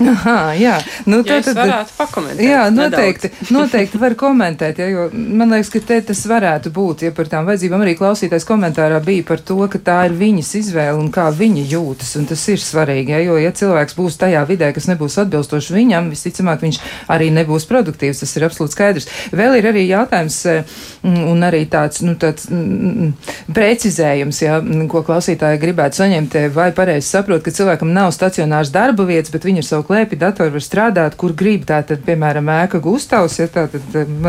[0.00, 2.40] Aha, jā, nu, tā tad varētu pakomentēt.
[2.46, 3.50] Jā, noteikti, nedaudz.
[3.52, 7.44] noteikti var komentēt, ja, jo man liekas, ka te tas varētu būt, ja par tām
[7.48, 11.66] vajadzībām arī klausītājs komentārā bija par to, ka tā ir viņas izvēle un kā viņa
[11.68, 15.76] jūtas, un tas ir svarīgi, ja, jo ja cilvēks būs tajā vidē, kas nebūs atbilstoši
[15.76, 16.80] viņam, visticamāk viņš
[17.12, 19.10] arī nebūs produktīvs, tas ir absolūti skaidrs.
[19.36, 20.97] Vēl ir arī jautājums mm,
[21.32, 23.12] un arī tāds, nu, tāds mm,
[23.54, 24.58] precizējums, ja,
[24.90, 29.64] ko klausītāji gribētu saņemt, vai pareizi saprot, ka cilvēkam nav stacionārs darba vietas, bet viņi
[29.64, 31.66] ar savu klēpi datoru var strādāt, kur grib.
[31.68, 33.84] Tātad, piemēram, ēka Gustavs, ja tātad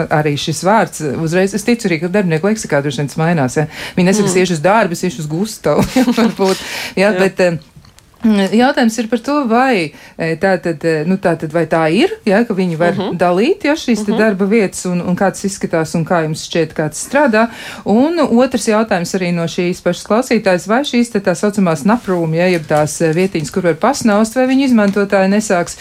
[0.10, 3.60] arī šis vārds uzreiz, es ticu arī, ka darbinieku leksikā droši vien mainās.
[3.60, 3.68] Ja.
[3.96, 4.42] Viņi nesaka, mm.
[4.44, 6.66] iešu uz darbu, iešu uz Gustavu, ja, varbūt.
[7.00, 7.18] Ja, Jā.
[7.22, 7.69] bet, Mm,
[8.24, 12.12] jautājums ir par to, vai e, tā tad, e, nu, tā tad vai tā ir,
[12.28, 13.10] ja, ka viņi var uh mhm.
[13.14, 13.18] -huh.
[13.18, 14.14] dalīt ja, šīs uh mhm.
[14.14, 14.18] -huh.
[14.20, 17.48] darba vietas un, un kā tas izskatās un kā jums šķiet, kā tas strādā.
[17.86, 22.68] Un otrs jautājums arī no šīs pašas klausītājas, vai šīs tā saucamās naprūmi, ja, jeb
[22.68, 25.78] tās e, vietiņas, kur var pasnaust, vai viņi izmantotāji nesāks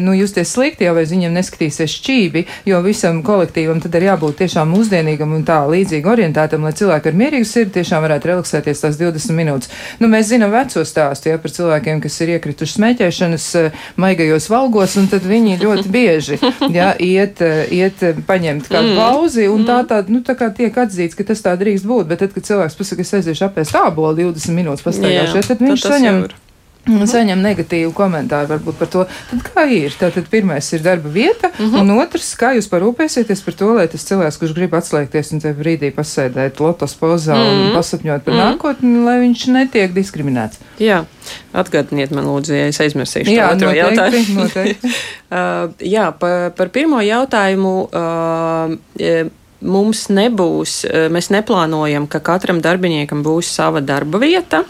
[0.00, 4.68] nu, justies slikti, jau vai viņiem neskatīsies šķībi, jo visam kolektīvam tad ir jābūt tiešām
[4.74, 9.32] mūsdienīgam un tā līdzīgi orientētam, lai cilvēki ar mierīgu sirdi tiešām varētu relaksēties tās 20
[9.32, 9.68] minūtes.
[10.00, 14.48] Nu, mēs zinām veco stāstu ja, par cilvēku cilvēkiem, kas ir iekrituši smēķēšanas eh, maigajos
[14.50, 16.38] valgos, un tad viņi ļoti bieži
[16.74, 18.98] ja, iet, eh, iet eh, paņemt kādu mm.
[18.98, 22.24] pauzi, un tā, tā, nu, tā kā tiek atzīts, ka tas tā drīkst būt, bet
[22.24, 26.22] tad, kad cilvēks pasaka, es aiziešu apēst ābolu 20 minūtes pastaigāšu, tad viņš saņem.
[26.24, 26.38] Jau ir
[26.86, 27.06] Mm -hmm.
[27.06, 29.92] Saņem negatīvu komentāru varbūt par to, tad kā ir.
[30.00, 31.80] Tātad pirmais ir darba vieta, mm -hmm.
[31.80, 35.52] un otrs, kā jūs parūpēsieties par to, lai tas cilvēks, kurš grib atslēgties un te
[35.52, 37.66] brīdī pasēdēt lotos pozā mm -hmm.
[37.66, 38.56] un pasapņot par mm -hmm.
[38.56, 40.58] nākotni, lai viņš netiek diskriminēts.
[40.78, 41.04] Jā,
[41.52, 44.42] atgādiniet man lūdzu, ja es aizmirsīšu jā, otro noteikti, jautājumu.
[44.42, 44.86] noteikti.
[45.36, 47.88] uh, jā, par, par pirmo jautājumu.
[47.92, 54.64] Uh, mums nebūs, mēs neplānojam, ka katram darbiniekam būs sava darba vieta.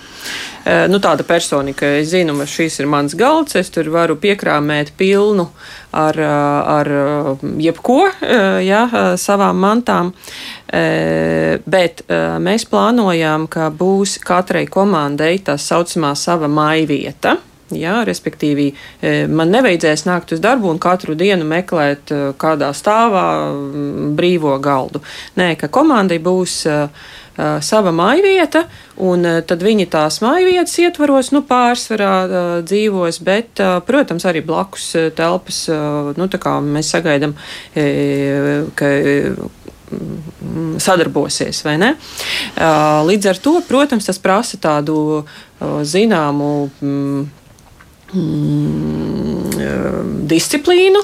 [0.64, 4.18] Eh, nu, tāda persona, ka es zinu, ka šis ir mans galds, es tur varu
[4.20, 5.46] piekrāmēt pilnu
[5.96, 8.00] ar, eh, ar eh, jebko,
[8.60, 8.84] ja,
[9.16, 10.12] savām mantām.
[10.70, 12.04] Bet
[12.38, 17.34] mēs plānojam, ka būs katrai komandai tā saucamā sava maivieta.
[17.70, 18.72] Jā, respektīvi,
[19.30, 23.26] man nevajadzēs nākt uz darbu un katru dienu meklēt kādā stāvā
[24.18, 25.02] brīvo galdu.
[25.38, 26.88] Nē, ka komandai būs uh,
[27.64, 28.64] sava mājvieta,
[29.00, 36.28] un tad viņi tās mājvietas ietvaros, nu, pārsvarā dzīvos, bet, protams, arī blakus telpas, nu,
[36.30, 37.34] tā kā mēs sagaidām,
[37.74, 37.86] e,
[38.78, 38.92] ka
[40.80, 41.94] sadarbosies, vai ne?
[43.10, 45.24] Līdz ar to, protams, tas prasa tādu
[45.60, 46.50] zināmu
[50.30, 51.02] disciplīnu,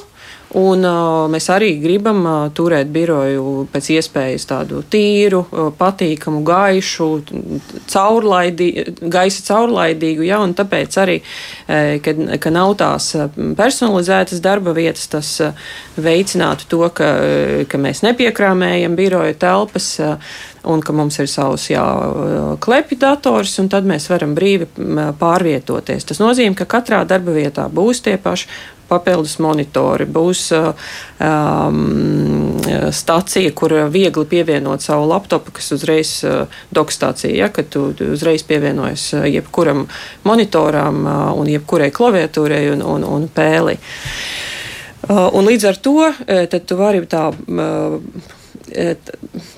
[0.56, 7.08] Un, uh, mēs arī gribam uh, turēt biroju pēc iespējas tādu tīru, uh, patīkamu, gaišu,
[7.92, 8.70] caurlaidī,
[9.02, 10.24] gaisa caurlaidīgu.
[10.24, 15.68] Ja, tāpēc arī, uh, kad, ka nav tās personalizētas darba vietas, tas uh,
[16.00, 17.12] veicinātu to, ka,
[17.68, 19.96] ka mēs nepiekrāmējam biroja telpas.
[20.00, 21.84] Uh, un ka mums ir savs jā,
[22.62, 24.66] klepju dators, un tad mēs varam brīvi
[25.20, 26.08] pārvietoties.
[26.08, 28.50] Tas nozīmē, ka katrā darba vietā būs tie paši
[28.88, 31.80] papildus monitori, būs um,
[32.94, 39.08] stacija, kur viegli pievienot savu laptopu, kas uzreiz uh, dokstācija, ja, kad tu uzreiz pievienojas
[39.26, 39.86] jebkuram
[40.24, 43.78] monitoram uh, un jebkurai klaviatūrai un, un, un pēli.
[45.06, 48.00] Uh, un līdz ar to tad tu vari tā, uh,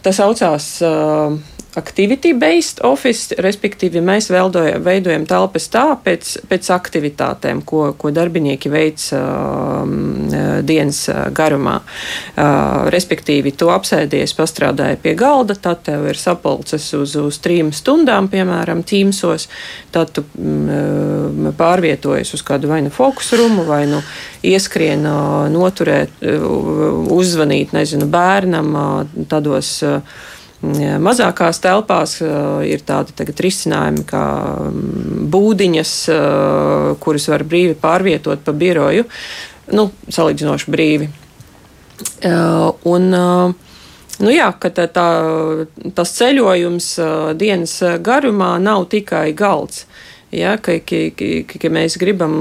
[0.04, 1.38] tas saucās uh,
[1.78, 9.04] activity-based office, respektīvi mēs veidojam, veidojam telpas tā pēc, pēc aktivitātēm, ko, ko darbinieki veic
[9.16, 9.82] uh,
[10.66, 11.04] dienas
[11.36, 11.78] garumā.
[11.78, 18.30] Uh, respektīvi, tu apsēdies, pastrādāji pie galda, tad tev ir sapulces uz, uz trim stundām,
[18.32, 19.48] piemēram, tīmsos,
[19.94, 24.02] tad tu um, pārvietojies uz kādu vai nu fokusu rumu, vai nu
[24.46, 29.78] ieskrien, uh, noturēt, uh, uzzvanīt, nezinu, bērnam uh, tādos.
[29.86, 34.22] Uh, Mazākās telpās uh, ir tādi tagad risinājumi, kā
[35.30, 39.06] būdiņas, uh, kuras var brīvi pārvietot pa biroju,
[39.78, 41.08] nu, salīdzinoši brīvi.
[42.26, 43.06] Uh, un,
[44.18, 45.06] nu jā, ka tā, tā,
[45.94, 46.90] tas ceļojums
[47.38, 49.86] dienas garumā nav tikai galds.
[50.34, 52.34] Ja, ka, ka, ka, ka mēs gribam,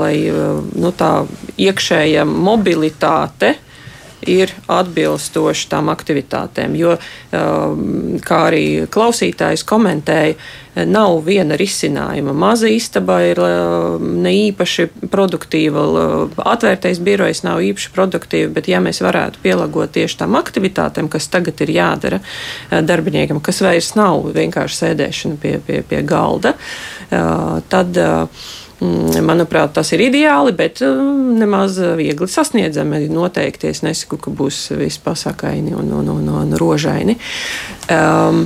[0.00, 1.12] lai nu, tā
[1.60, 3.70] iekšējā mobilitāte uh,
[4.30, 6.76] ir atbilstoši tām aktivitātēm.
[6.78, 10.36] Jo, um, kā arī klausītājs komentēja,
[10.74, 12.32] nav viena risinājuma.
[12.34, 15.84] Maza istaba ir um, ne īpaši produktīva,
[16.50, 21.62] atvērtais birojs nav īpaši produktīva, bet ja mēs varētu pielāgot tieši tām aktivitātēm, kas tagad
[21.62, 28.02] ir jādara uh, darbiniekam, kas vairs nav vienkārši sēdēšana pie, pie, pie galda, uh, tad
[28.02, 33.04] uh, manuprāt, tas ir ideāli, bet mm, nemaz viegli sasniedzami.
[33.12, 37.16] Noteikti es nesaku, ka būs viss pasakaini un, un, un, un rožaini.
[37.92, 38.44] Um,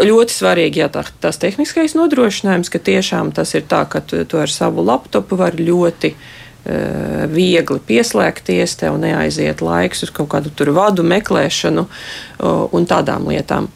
[0.00, 4.40] ļoti svarīgi, ja tā, tas tehniskais nodrošinājums, ka tiešām tas ir tā, ka tu, tu
[4.40, 10.72] ar savu laptopu vari ļoti uh, viegli pieslēgties, tev neaiziet laiks uz kaut kādu tur
[10.76, 13.70] vadu meklēšanu uh, un tādām lietām.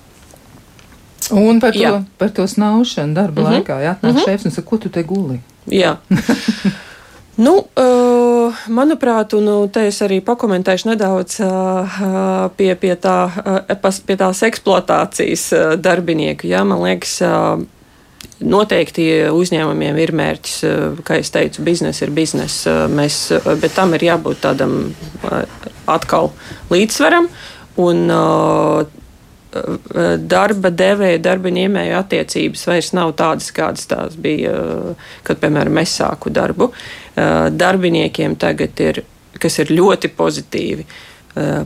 [1.33, 2.05] Un par to, jā.
[2.19, 3.53] par to snaušanu darba mm -hmm.
[3.53, 3.81] laikā.
[3.81, 4.25] Jā, atnāk mm -hmm.
[4.25, 5.41] šefs un saka, ko tu te guli?
[5.67, 5.97] Jā.
[7.35, 11.97] Nu, uh, manuprāt, un nu, te es arī pakomentēšu nedaudz uh,
[12.55, 15.49] pie, pie, tā, uh, pie tās eksploatācijas
[15.83, 16.47] darbinieku.
[16.47, 17.17] Jā, man liekas,
[18.39, 20.57] noteikti uzņēmumiem ir mērķis,
[21.03, 22.87] kā jau teicu, biznesa ir biznesa,
[23.61, 24.95] bet tam ir jābūt tādam
[25.91, 26.31] atkal
[26.71, 27.27] līdzsvaram.
[27.83, 28.87] Un, uh,
[30.29, 34.53] darba devēja, darba ņēmēja attiecības vairs nav tādas, kādas tās bija,
[35.27, 36.71] kad, piemēram, es sāku darbu.
[37.15, 39.03] Darbiniekiem tagad ir,
[39.41, 40.87] kas ir ļoti pozitīvi,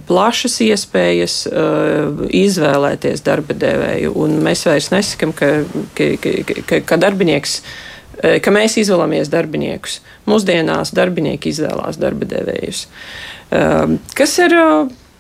[0.09, 1.40] plašas iespējas
[2.38, 5.53] izvēlēties darba devēju, un mēs vairs nesakam, ka,
[5.96, 6.12] ka,
[6.68, 7.61] ka, ka darbinieks
[8.18, 10.01] ka mēs izvēlamies darbiniekus.
[10.29, 12.87] Mūsdienās darbinieki izvēlās darba devējus.
[14.18, 14.57] Kas ir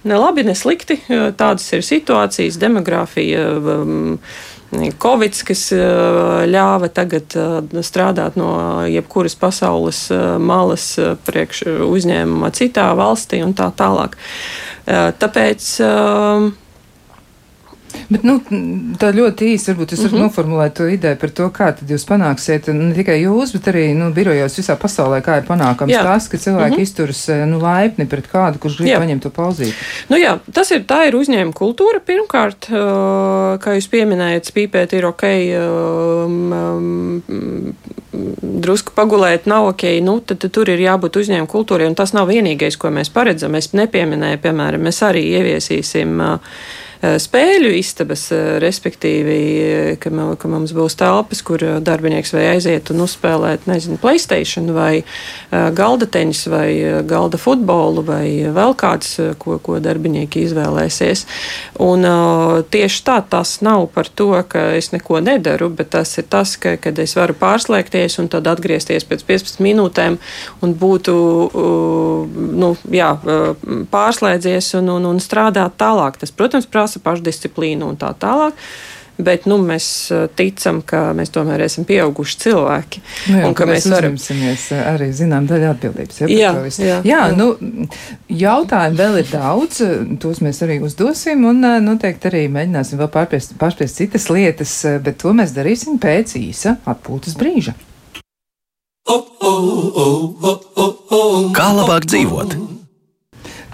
[0.08, 0.98] ne labi, ne slikti.
[1.08, 3.48] Tādas ir situācijas, demogrāfija.
[3.58, 4.20] Um,
[5.00, 7.32] Covid, kas ļāva tagad
[7.86, 8.50] strādāt no
[8.84, 10.02] jebkuras pasaules
[10.44, 10.90] malas
[11.24, 14.18] priekš uzņēmuma citā valstī un tā tālāk.
[14.84, 15.70] Tāpēc
[18.08, 18.38] Bet, nu,
[19.00, 20.28] tā ļoti īsi, varbūt jūs varat mm -hmm.
[20.28, 24.10] noformulēt to ideju par to, kā tad jūs panāksiet, ne tikai jūs, bet arī, nu,
[24.16, 26.02] birojos visā pasaulē, kā ir panākams jā.
[26.02, 26.82] tas, ka cilvēki mm -hmm.
[26.82, 28.98] izturas, eh, nu, laipni pret kādu, kurš grib jā.
[28.98, 29.74] paņemt to pauzīti.
[30.08, 35.06] Nu, jā, tas ir, tā ir uzņēmuma kultūra pirmkārt, uh, kā jūs pieminējat, spīpēt ir
[35.06, 35.24] ok,
[36.24, 37.74] um, um,
[38.42, 42.28] drusku pagulēt nav ok, nu, tad, tad tur ir jābūt uzņēmuma kultūrai, un tas nav
[42.28, 43.54] vienīgais, ko mēs paredzam.
[43.54, 50.48] Es nepieminēju, piemēram, mēs arī ieviesīsim uh, Eh, spēļu istabas, eh, respektīvi, eh, ka, ka
[50.48, 55.04] mums būs telpas, kur darbinieks vai aiziet un uzspēlēt, nezinu, Playstation vai
[55.50, 61.24] galda tenisu vai galda futbolu vai vēl kāds, ko, ko darbinieki izvēlēsies.
[61.80, 62.02] Un
[62.70, 66.76] tieši tā tas nav par to, ka es neko nedaru, bet tas ir tas, ka,
[66.76, 70.18] kad es varu pārslēgties un tad atgriezties pēc 15 minūtēm
[70.62, 71.16] un būtu,
[72.62, 73.10] nu, jā,
[73.92, 76.20] pārslēdzies un, un, un strādāt tālāk.
[76.20, 78.56] Tas, protams, prasa prasa pašdisciplīnu un tā tālāk.
[79.18, 83.00] Bet nu, mēs uh, ticam, ka mēs tomēr esam pieauguši cilvēki.
[83.32, 86.20] Nu jā, un ka mēs, mēs varam uh, arī zinām daļu atbildības.
[86.22, 87.48] Ja, jā, jā, jā, nu,
[88.30, 89.82] jautājumu vēl ir daudz,
[90.22, 95.18] tos mēs arī uzdosim un uh, noteikti arī mēģināsim vēl pārspiest, pārspiest citas lietas, bet
[95.18, 97.74] to mēs darīsim pēc īsa atpūtas brīža.
[101.58, 102.77] Kā labāk dzīvot?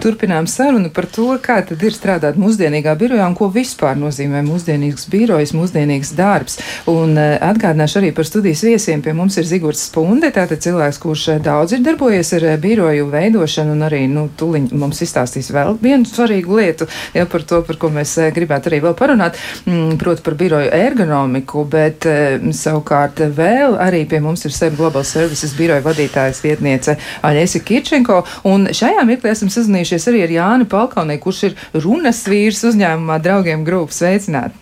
[0.05, 5.07] Turpinām sarunu par to, kā tad ir strādāt mūsdienīgā birojā un ko vispār nozīmē mūsdienīgs
[5.09, 6.59] birojs, mūsdienīgs darbs.
[6.91, 9.01] Un uh, atgādināšu arī par studijas viesiem.
[9.01, 13.07] Pie mums ir Zigorts Spunde, tātad cilvēks, kurš uh, daudz ir darbojies ar uh, biroju
[13.15, 17.81] veidošanu un arī, nu, tuliņ mums izstāstīs vēl vienu svarīgu lietu, ja par to, par
[17.81, 22.05] ko mēs gribētu arī vēl parunāt, mm, proti par biroju ergonomiku, bet
[22.53, 28.69] savukārt vēl arī pie mums ir SEB Global Services biroja vadītājas vietniece Aļesi Kirčenko, un
[28.69, 33.63] šajā mirklī esam sazinājušies sazinājušies arī ar Jāni Palkaunē, kurš ir runas vīrs uzņēmumā draugiem
[33.65, 34.01] grupas.
[34.01, 34.53] Sveicināt!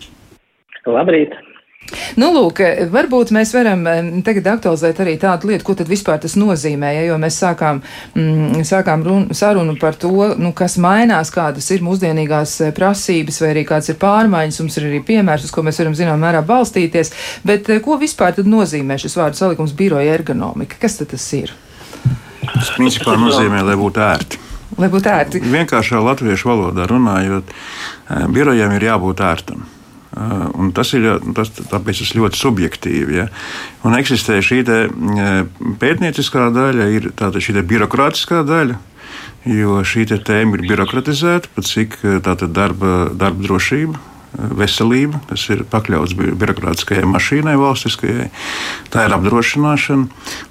[0.86, 1.34] Labrīt!
[2.16, 3.82] Nu, lūk, varbūt mēs varam
[4.24, 7.82] tagad aktualizēt arī tādu lietu, ko tad vispār tas nozīmē, ja, jo mēs sākām,
[8.16, 13.50] mm, sākām run, sarunu par to, nu, kas mainās, kādas ir mūsdienīgās eh, prasības vai
[13.52, 17.12] arī kādas ir pārmaiņas, mums ir arī piemērs, uz ko mēs varam zinām mērā balstīties,
[17.44, 20.80] bet eh, ko vispār tad nozīmē šis vārdu salikums biroja ergonomika?
[20.80, 21.52] Kas tad tas ir?
[22.48, 24.43] Tas principā nozīmē, lai būtu ērti.
[24.80, 25.40] Lai būtu ērti.
[25.52, 29.66] Vienkāršā latviešu valodā runājot, eh, birojam ir jābūt ērtam.
[30.14, 33.16] Uh, un tas ir tas, tas ļoti subjektīvi.
[33.16, 33.24] Ja?
[33.82, 38.78] Un eksistē šī te, uh, pētnieciskā daļa, ir tāda šī birokrātiskā daļa.
[39.50, 43.98] Jo šī tēma ir birokratizēta, cik uh, darba, darba drošība,
[44.34, 48.28] veselība, tas ir pakļauts birokrātiskajai mašīnai, valstiskajai,
[48.92, 50.08] tā ir apdrošināšana.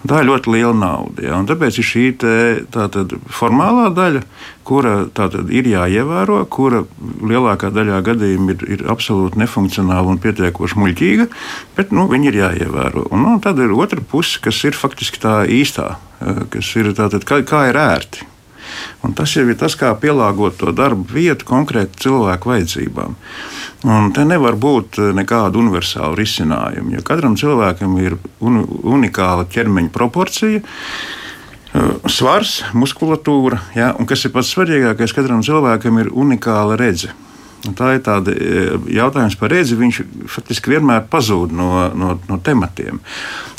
[0.08, 1.26] Tā ir ļoti liela nauda.
[1.26, 1.42] Ja?
[1.48, 2.34] Tāpēc ir šī te,
[2.74, 4.24] tātad, formālā daļa,
[4.68, 6.84] kura tātad, ir jāievēro, kura
[7.24, 11.30] lielākā daļā gadījumā ir, ir absolūti nefunkcionāla un pietiekoši muļķīga,
[11.78, 13.08] bet nu, viņi ir jāievēro.
[13.12, 15.96] Un, nu, tad ir otra puse, kas ir faktiski tā īstā,
[16.54, 18.30] kas ir tātad, kā, kā ir ērti.
[19.04, 23.18] Un tas jau ir tas, kā pielāgot to darbu vietu konkrēti cilvēku vajadzībām.
[23.84, 29.92] Un te nevar būt eh, nekāda universāla risinājuma, jo katram cilvēkam ir un, unikāla ķermeņa
[29.92, 30.62] proporcija.
[30.64, 37.12] Eh, svars, muskulatūra, ja, un kas ir pats svarīgākais, katram cilvēkam ir unikāla redzes.
[37.76, 39.76] Tā ir tāda eh, jautājums par redzi.
[39.80, 43.04] Viņš faktiski vienmēr pazūd no, no, no tematiem.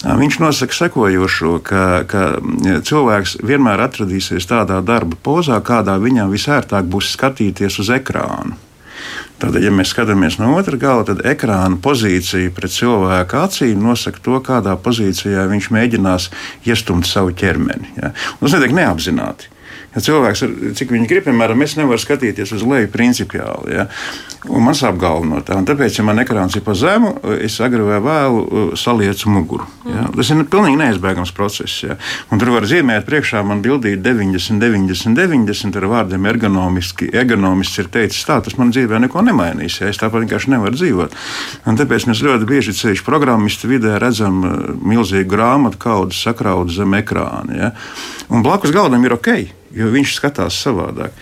[0.05, 2.27] Viņš nosaka sekojošo, ka, ka
[2.85, 8.64] cilvēks vienmēr atradīsies tādā darba pozā, kādā viņam visērtāk būs skatīties uz ekrānu.
[9.43, 14.39] Tad, ja mēs skatāmies no otras gala, tad ekrāna pozīcija pret cilvēku acīm nosaka to,
[14.45, 16.31] kādā pozīcijā viņš mēģinās
[16.69, 17.97] iestumt savu ķermeni.
[17.99, 18.15] Ja?
[18.41, 19.54] Tas netiek neapzināti.
[19.95, 23.77] Ja cilvēks, ar, cik viņi grib, piemēram, es nevaru skatīties uz leju principiāli.
[23.77, 23.87] Ja?
[24.51, 25.57] Un man sāp galva no tā.
[25.61, 29.69] Un tāpēc, ja man ekrāns ir pa zemu, es agri vai vēlu uh, salieku muguru.
[29.87, 30.09] Ja?
[30.17, 31.79] Tas ir pilnīgi neizbēgams process.
[31.87, 31.97] Ja?
[32.35, 37.13] Un tur var zīmēt priekšā man bildīt 90, 90, 90 ar vārdiem ergonomiski.
[37.15, 39.79] Ergonomists ir teicis tā, tas man dzīvē neko nemainīs.
[39.79, 39.95] Ja?
[39.95, 41.19] Es tāpat vienkārši nevaru dzīvot.
[41.71, 46.99] Un tāpēc mēs ļoti bieži ceļš programmistu vidē redzam uh, milzīgu grāmatu kaudu sakraudu zem
[46.99, 47.61] ekrāna.
[47.63, 47.77] Ja?
[48.35, 51.15] Un blakus galdam ir ok jo viņš skatās savādāk.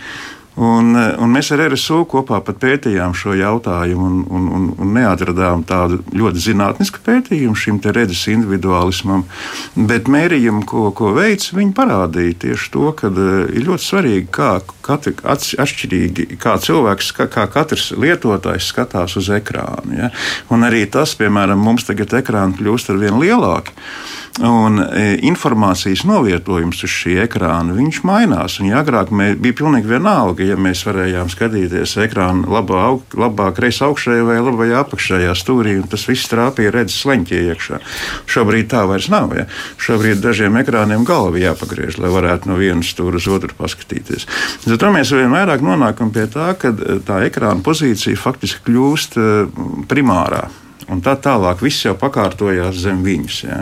[0.53, 5.97] Un, un mēs ar RSU kopā pētījām šo jautājumu un, un, un, un neatradām tādu
[6.13, 9.25] ļoti zinātnisku pētījumu šim redzes individualismam,
[9.89, 14.51] bet mērījumi, ko, ko veids, viņi parādīja tieši to, ka uh, ir ļoti svarīgi, kā
[14.85, 19.97] katri, atšķirīgi, kā cilvēks, kā, kā katrs lietotājs skatās uz ekrānu.
[20.03, 20.13] Ja?
[20.53, 23.73] Un arī tas, piemēram, mums tagad ekrāni kļūst ar vien lielāki.
[24.41, 28.55] Un e, informācijas novietojums uz šī ekrāna mainās.
[28.65, 34.39] Ja agrāk bija pilnīgi vienalga, ja mēs varējām skatīties ekrāna labā, labā kreisā augšējā vai
[34.41, 37.79] labajā apakšējā stūrī, un tas viss trāpīja redzes leņķī iekšā.
[38.33, 39.37] Šobrīd tā vairs nav.
[39.37, 39.45] Ja?
[39.77, 44.25] Šobrīd dažiem ekrāniem galva jāpagriež, lai varētu no vienas stūra uz otru paskatīties.
[44.65, 49.31] Tad mēs vien vairāk nonākam pie tā, ka e, tā ekrāna pozīcija faktiski kļūst e,
[49.93, 50.47] primārā.
[50.91, 53.37] Un tā tālāk viss jau pakārtojās zem viņas.
[53.47, 53.59] Ja.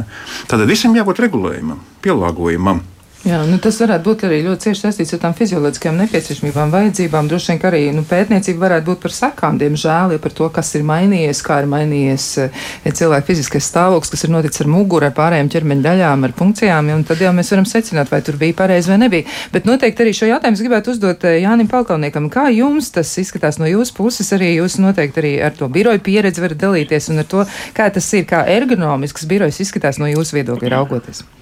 [0.49, 2.81] Tad visam jābūt regulējumam, pielāgojumam.
[3.21, 7.27] Jā, nu tas varētu būt arī ļoti cieši saistīts ar tām fizioloģiskajām nepieciešamībām, vajadzībām.
[7.29, 10.71] Droši vien, ka arī nu, pētniecība varētu būt par sekām, diemžēl, ja par to, kas
[10.79, 15.05] ir mainījies, kā ir mainījies ja eh, cilvēka fiziskais stāvoklis, kas ir noticis ar muguru,
[15.05, 18.55] ar pārējām ķermeņa daļām, ar funkcijām, un tad jau mēs varam secināt, vai tur bija
[18.63, 19.27] pareizi vai nebija.
[19.53, 22.25] Bet noteikti arī šo jautājumu gribētu uzdot eh, Jānim Palkauniekam.
[22.33, 24.33] Kā jums tas izskatās no jūsu puses?
[24.33, 27.45] Arī jūs noteikti arī ar to biroju pieredzi varat dalīties un ar to,
[27.77, 31.21] kā tas ir, kā ergonomisks birojs izskatās no jūsu viedokļa raugoties.
[31.21, 31.40] Jā,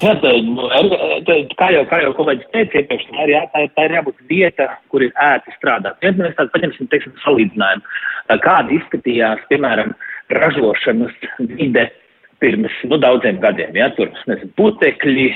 [0.00, 0.66] tā, nu,
[1.28, 3.94] tā, kā jau, kā jau kolēģis teica iepriekš, tā ir, jā, tā, ir, tā ir
[3.96, 6.00] jābūt vieta, kur ir ērti strādāt.
[6.04, 7.94] Ja mēs tādu paņemsim, teiksim, salīdzinājumu,
[8.44, 9.94] kāda izskatījās, piemēram,
[10.36, 11.14] ražošanas
[11.56, 11.88] vide
[12.42, 13.76] pirms nu, daudziem gadiem.
[13.78, 15.26] Ja, tur nezinu, putekļi,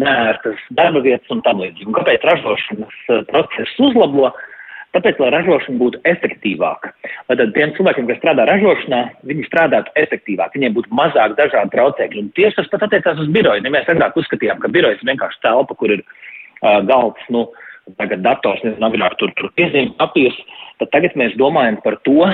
[0.00, 1.94] nērtas darba vietas un tam līdzīgi.
[1.96, 4.32] Kāpēc ražošanas process uzlabo?
[4.90, 6.90] Tāpēc, lai ražošana būtu efektīvāka,
[7.30, 9.00] lai tad tiem cilvēkiem, kas strādā ražošanā,
[9.30, 12.24] viņi strādātu efektīvāk, viņiem būtu mazāk dažādu traucēkļu.
[12.24, 13.62] Un tieši tas pat attiecās uz biroju.
[13.62, 17.46] Ja mēs agrāk uzskatījām, ka birojas ir vienkārši telpa, kur ir uh, galds, nu,
[18.00, 20.38] tagad dators, nezinu, agrāk tur, tur piezīmju papīrs,
[20.82, 22.26] tad tagad mēs domājam par to,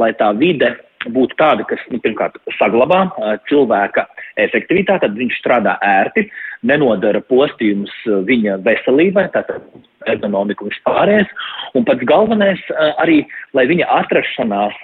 [0.00, 0.74] lai tā vide
[1.14, 3.04] būtu tāda, kas, nu, pirmkārt, saglabā
[3.48, 4.04] cilvēka
[4.42, 6.26] efektivitāti, tad viņš strādā ērti,
[6.66, 7.94] nenodara postījumus
[8.26, 9.62] viņa veselībai, tātad
[10.08, 11.28] ergonomiku vispārējais,
[11.76, 12.62] un pats galvenais
[13.02, 13.24] arī,
[13.56, 14.76] lai viņa atrašanās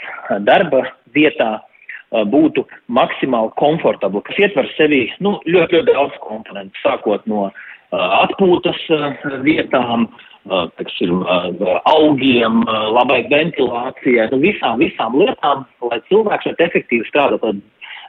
[0.48, 0.84] darba
[1.16, 1.56] vietā
[2.30, 7.48] būtu maksimāli komfortabla, kas ietver sevi nu, ļoti, ļoti daudz komponentu, sākot no
[7.96, 8.78] atpūtas
[9.46, 10.06] vietām,
[10.78, 11.24] teksim,
[11.90, 12.62] augiem,
[12.94, 17.56] labai ventilācijai, nu visām, visām lietām, lai cilvēks šeit efektīvi strādā.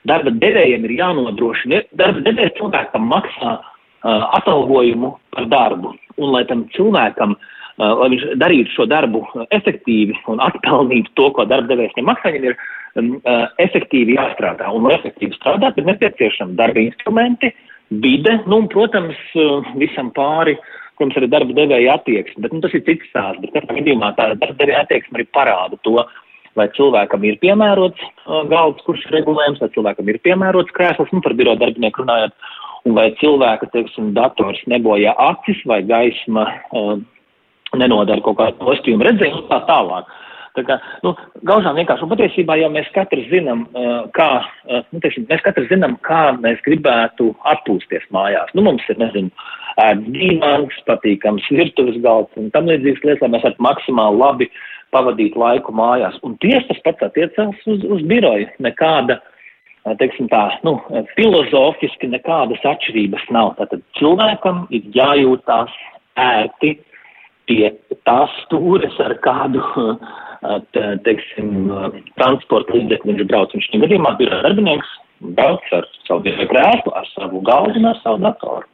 [0.07, 3.73] Darba devējiem ir jānodrošina, darba devējs cilvēkam maksā uh,
[4.05, 7.35] atalgojumu par darbu, un lai tam cilvēkam,
[7.77, 9.23] lai viņš darītu šo darbu
[9.53, 12.57] efektīvi un atpelnītu to, ko darba devējs viņam ir
[13.61, 14.71] efektīvi jāstrādā.
[14.73, 17.51] Un, lai efektīvi strādāt, ir nepieciešami darba instrumenti,
[17.89, 19.19] vide, nu, un, protams,
[19.77, 20.57] visam pāri
[20.97, 23.41] protams, arī darba devēja attieksme, bet nu, tas ir cits stāsts.
[23.43, 26.01] Bet katrā gadījumā tā darba devēja attieksme arī parāda to,
[26.57, 31.21] vai cilvēkam ir piemērots uh, galds, kurš ir regulējums, vai cilvēkam ir piemērots krēsls, nu,
[31.21, 32.33] par biroja darbinieku runājot,
[32.85, 36.95] un vai cilvēka, teiksim, dators nebojā acis vai gaisma uh,
[37.75, 40.15] nenodara kaut kādu postījumu redzējumu un tā tālāk.
[40.57, 41.11] Tā kā, nu,
[41.45, 44.29] gaužām vienkārši, un patiesībā jau mēs katrs zinām, uh, kā,
[44.65, 48.49] uh, nu, teiksim, mēs katrs zinām, kā mēs gribētu atpūsties mājās.
[48.57, 49.29] Nu, mums ir, nezinu,
[49.83, 54.49] ēd dīvāns, patīkams virtuves galds un tam līdzīgas lietas, lai mēs varētu maksimāli labi
[54.95, 56.17] pavadīt laiku mājās.
[56.25, 58.49] Un tieši tas pats attiecās uz, uz biroju.
[58.63, 59.19] Nekāda,
[59.99, 60.77] teiksim tā, nu,
[61.15, 63.55] filozofiski nekādas atšķirības nav.
[63.59, 65.73] Tātad cilvēkam ir jājūtās
[66.19, 66.75] ērti
[67.47, 67.71] pie
[68.07, 69.63] tās stūres ar kādu,
[71.07, 71.69] teiksim,
[72.19, 73.53] transporta līdzekli viņš brauc.
[73.55, 74.95] Viņš šajā gadījumā biroja darbinieks
[75.37, 78.67] brauc ar savu krēslu, ar savu galdu un ar savu datoru.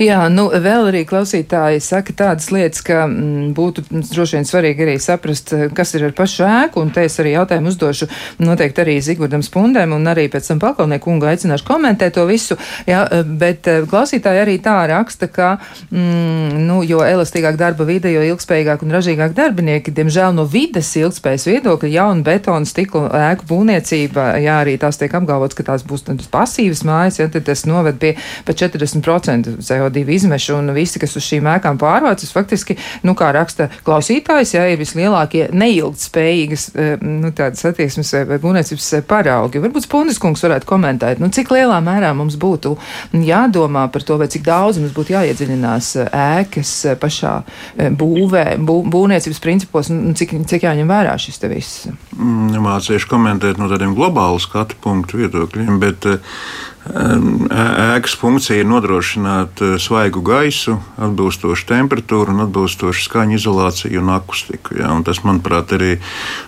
[0.00, 4.84] Jā, nu vēl arī klausītāji saka tādas lietas, ka m, mm, būtu droši vien svarīgi
[4.86, 8.08] arī saprast, eh, kas ir ar pašu ēku, un te es arī jautājumu uzdošu
[8.42, 12.56] noteikti arī Zigurdam Spundēm, un arī pēc tam pakalnieku kungu aicināšu komentēt to visu,
[12.86, 15.58] jā, eh, bet eh, klausītāji arī tā raksta, ka,
[15.90, 21.46] mm, nu, jo elastīgāk darba vide, jo ilgspējīgāk un ražīgāk darbinieki, diemžēl no vides ilgspējas
[21.50, 26.84] viedokļa jauna betona stikla ēku būvniecība, jā, arī tās tiek apgalvots, ka tās būs pasīvas
[26.84, 31.48] mājas, ja, tad tas noved pie pa 40% CO2 izmešu un visi, kas uz šīm
[31.56, 32.76] ēkām pārvācas, faktiski,
[33.06, 39.62] nu, kā raksta klausītājs, jā, ir vislielākie neilgtspējīgas, e, nu, tādas attieksmes vai būvniecības paraugi.
[39.62, 42.76] Varbūt Spundes kungs varētu komentēt, nu, cik lielā mērā mums būtu
[43.14, 47.34] jādomā par to, vai cik daudz mums būtu jāiedziļinās ēkas pašā
[48.00, 51.86] būvē, bū, būvniecības principos, un cik, cik jāņem vērā šis te viss.
[52.16, 56.08] Mm, Mācīšu komentēt no tādiem globālu skatu punktu viedokļiem, bet
[56.90, 64.78] Ēkas funkcija ir nodrošināt svaigu gaisu, atbilstošu temperatūru, atbilstošu skaņu izolāciju un akustiku.
[64.80, 64.90] Ja?
[64.96, 65.92] Un tas, manuprāt, arī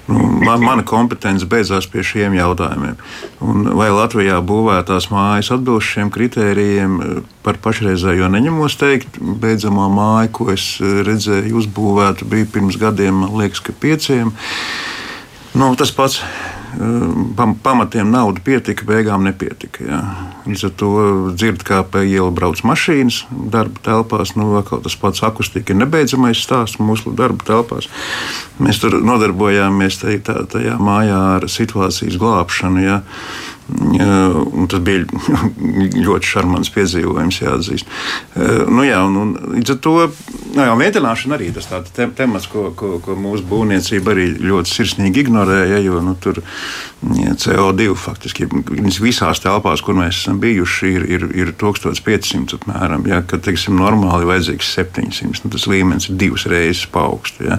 [0.08, 2.98] nu, man, mana kompetence beidzās pie šiem jautājumiem.
[3.44, 6.98] Un vai Latvijā būvētās mājas atbilst šiem kritērijiem,
[7.46, 9.20] par pašreizējo neņemos teikt.
[9.20, 14.34] Beidzamā māja, ko es redzēju, uzbūvēta bija pirms gadiem, man liekas, ka pieciem.
[15.54, 16.22] Nu, tas pats
[16.80, 19.84] Ehm, pamatiem nauda pietika, beigām nepietika.
[19.84, 20.00] Jā.
[20.46, 20.90] Līdz ar to
[21.36, 24.32] dzird, kā pa ielu brauc mašīnas darba telpās.
[24.38, 27.90] Nu, tas pats akustika ir nebeidzamais stāsts mūsu darba telpās.
[28.62, 32.86] Mēs tur nodarbojāmies tajā, tajā mājā ar situācijas glābšanu.
[32.86, 33.00] Jā.
[33.72, 35.06] Un tas bija
[36.06, 37.92] ļoti šarmants piedzīvojums, jāatzīst.
[38.68, 39.94] Nu, jā, un, un, līdz ar to
[40.52, 44.74] nu, jā, mēģināšana arī tas tāds te, temats, ko, ko, ko mūsu būvniecība arī ļoti
[44.76, 45.80] sirsnīgi ignorēja.
[45.86, 46.42] Jo nu, tur
[47.02, 48.46] CO2 faktiski
[49.02, 53.06] visās telpās, kur mēs esam bijuši, ir, ir, ir 1500 apmēram.
[53.10, 57.42] Ja, kad teiksim, normāli vajadzīgs 700, nu, tas līmenis ir divas reizes paaugsts.
[57.42, 57.58] Ja.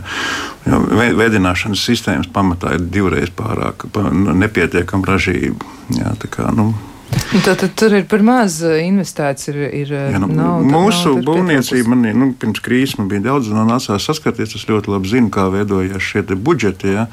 [1.20, 5.72] Vēdināšanas sistēmas pamatā ir divreiz pārāk nepietiekama ražība.
[5.92, 6.72] Jā, kā, nu,
[7.14, 9.50] Tad, tad tur ir par maz eh, investēts.
[9.52, 13.28] Ir, ir eh, jā, nu, nauda, mūsu nauda būvniecība, man nu, pirms krīzes man bija
[13.28, 14.56] daudz, un nācās saskarties.
[14.58, 16.96] Es ļoti labi zinu, kā veidojās šie budžeti.
[16.96, 17.06] Ja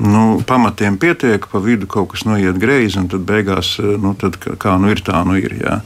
[0.00, 4.38] nu, pamatiem pietiek, pa vidu kaut kas noiet greizi, un tad beigās, eh, nu, tad,
[4.40, 5.52] kā nu ir, tā nu ir.
[5.60, 5.80] Jā.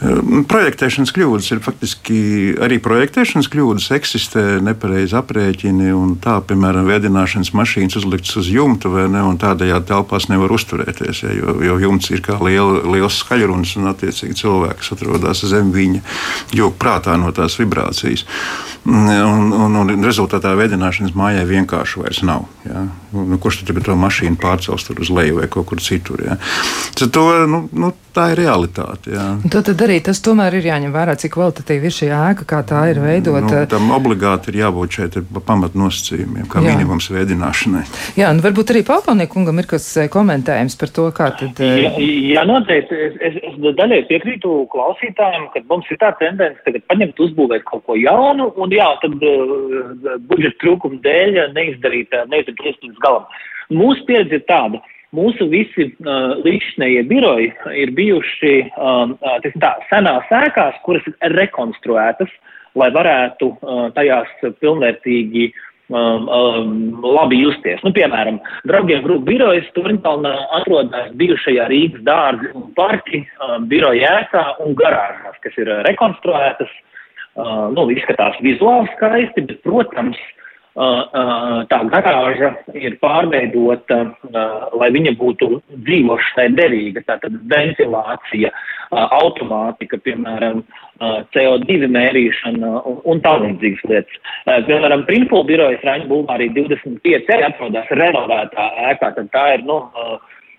[0.00, 2.18] Eh, projektēšanas kļūdas ir faktiski
[2.64, 9.08] arī projektēšanas kļūdas, eksistē nepareizi aprēķini, un tā, piemēram, vēdināšanas mašīnas uzliktas uz jumta, vai
[9.12, 13.76] ne, un tādējādi telpās nevar uzturēties, jā, jo, jo jumts ir kā liela, liels skaļrunis,
[13.76, 16.00] un attiecīgi cilvēks atrodas zem viņa,
[16.56, 18.24] jo prātā no tās vibrācijas.
[18.84, 22.44] Un, un, un rezultātā vēdināšanas mājai vienkārši vairs nav.
[22.68, 22.84] Jā.
[23.14, 26.22] Nu, kurš tad to mašīnu pārcels uz leju vai kaut kur citur?
[26.26, 26.38] Jā.
[26.98, 29.14] Tad to, nu, nu, tā ir realitāte.
[29.50, 32.84] Tad, tad arī tas tomēr ir jāņem vērā, cik kvalitatīva ir šī ēka, kā tā
[32.92, 33.64] ir veidota.
[33.64, 36.74] Nu, tam obligāti ir jābūt šeit pamatnosacījumiem, kā jā.
[36.74, 37.84] minimums veidināšanai.
[38.18, 41.62] Jā, nu varbūt arī Pāpalniekungam ir kas eh, komentējums par to, kā tad.
[41.64, 41.92] Eh, jā,
[42.34, 43.00] jā noteikti.
[43.08, 47.84] Es, es, es daļai piekrītu klausītājiem, ka mums ir tā tendence tagad paņemt, uzbūvēt kaut
[47.88, 52.62] ko jaunu, un jā, tad uh, budžeta trūkuma dēļ neizdarīt, neizdarīt
[53.04, 53.28] galam.
[53.72, 54.82] Mūsu pieredze ir tāda.
[55.14, 62.32] Mūsu visi uh, līdzinējie biroji ir bijuši um, uh, tā, senās ēkās, kuras ir rekonstruētas
[62.78, 63.50] lai varētu
[63.94, 64.30] tajās
[64.62, 66.72] pilnvērtīgi um, um,
[67.04, 67.82] labi justies.
[67.86, 74.46] Nu, piemēram, draugiem grupu birojas Turnkalnā atrodas bijušajā Rīgas dārzi un parki, um, biroja ēkā
[74.64, 76.80] un garāžās, kas ir rekonstruētas.
[77.34, 80.43] Uh, nu, izskatās vizuāli skaisti, bet, protams, uh,
[80.74, 83.98] tā garāža ir pārveidota,
[84.74, 88.50] lai viņa būtu dzīvošanai derīga, tātad ventilācija,
[88.90, 90.64] automātika, piemēram,
[91.34, 92.72] CO2 mērīšana
[93.04, 94.20] un, tālīdzīgas lietas.
[94.66, 99.78] Piemēram, Printful birojas Raņa Bulvārī 25 arī atrodas renovētā ēkā, tad tā ir, nu,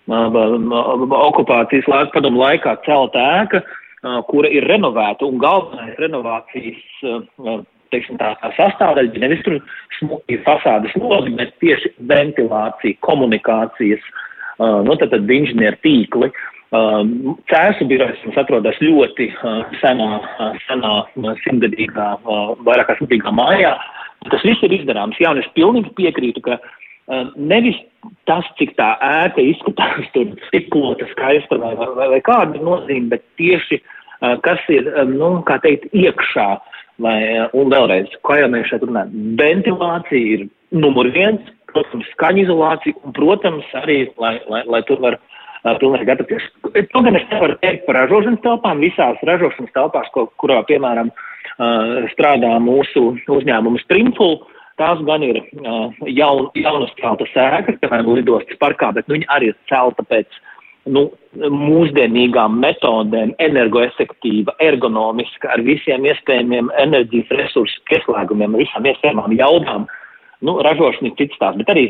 [0.08, 3.64] okupācijas laika padomu laikā celta ēka,
[4.30, 7.64] kura ir renovēta un galvenais renovācijas
[7.96, 9.58] teiksim, tā, tā sastāvdaļa nevis tur
[9.98, 14.04] smuki fasādes logi, bet tieši ventilācija, komunikācijas,
[14.60, 16.30] uh, nu, tad, tad inženieru tīkli.
[16.74, 17.02] Uh,
[17.50, 20.94] Cēsu birojas mums atrodas ļoti uh, senā, uh, senā
[21.44, 22.08] simtgadīgā,
[22.66, 23.76] vairāk kā simtgadīgā mājā.
[24.32, 25.18] Tas viss ir izdarāms.
[25.22, 26.58] Jā, un es pilnīgi piekrītu, ka
[27.38, 27.76] nevis
[28.26, 33.78] tas, cik tā ēka izskatās tur stiklota, skaista vai, vai, vai kāda nozīme, bet tieši
[34.42, 36.48] kas ir, nu, kā teikt, iekšā.
[37.02, 37.18] Lai,
[37.52, 43.12] un vēlreiz, kā jau mēs šeit runājam, ventilācija ir numur viens, protams, skaņa izolācija un,
[43.16, 45.18] protams, arī, lai, lai, lai tur var
[45.82, 46.48] pilnīgi gatavoties.
[46.94, 51.12] To gan es nevaru teikt par ražošanas telpām, visās ražošanas telpās, ko, kurā, piemēram,
[52.14, 54.38] strādā mūsu uzņēmums Trimful.
[54.76, 59.48] Tās gan ir uh, jaun, jaunas celtas ēkas, piemēram, lidostas parkā, bet nu, viņi arī
[59.48, 60.55] ir celta pēc uh,
[60.86, 69.86] nu, mūsdienīgām metodēm, energoefektīva, ergonomiska, ar visiem iespējamiem enerģijas resursu pieslēgumiem, ar visām iespējamām jaudām.
[70.44, 71.86] Nu, ražošana ir cits tās, bet arī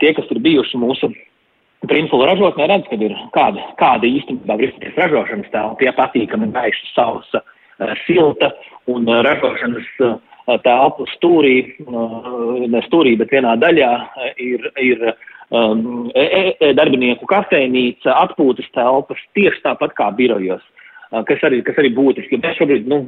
[0.00, 1.12] tie, kas ir bijuši mūsu
[1.88, 7.40] Principāli ražotnē redz, ka ir kāda, kāda īstenībā ir ražošanas telpa, tie patīkami gaiša, sausa,
[7.80, 8.50] eh, silta
[8.86, 11.54] un eh, ražošanas eh, telpu stūrī,
[12.68, 13.90] ne stūrī, bet vienā daļā
[14.42, 15.04] ir, ir
[15.50, 20.62] um, e, e, e, darbinieku kafejnīca, atpūtas telpas, tieši tāpat kā birojos.
[21.10, 22.38] Uh, kas arī, kas arī būtiski.
[22.42, 23.00] Mēs šobrīd, nu,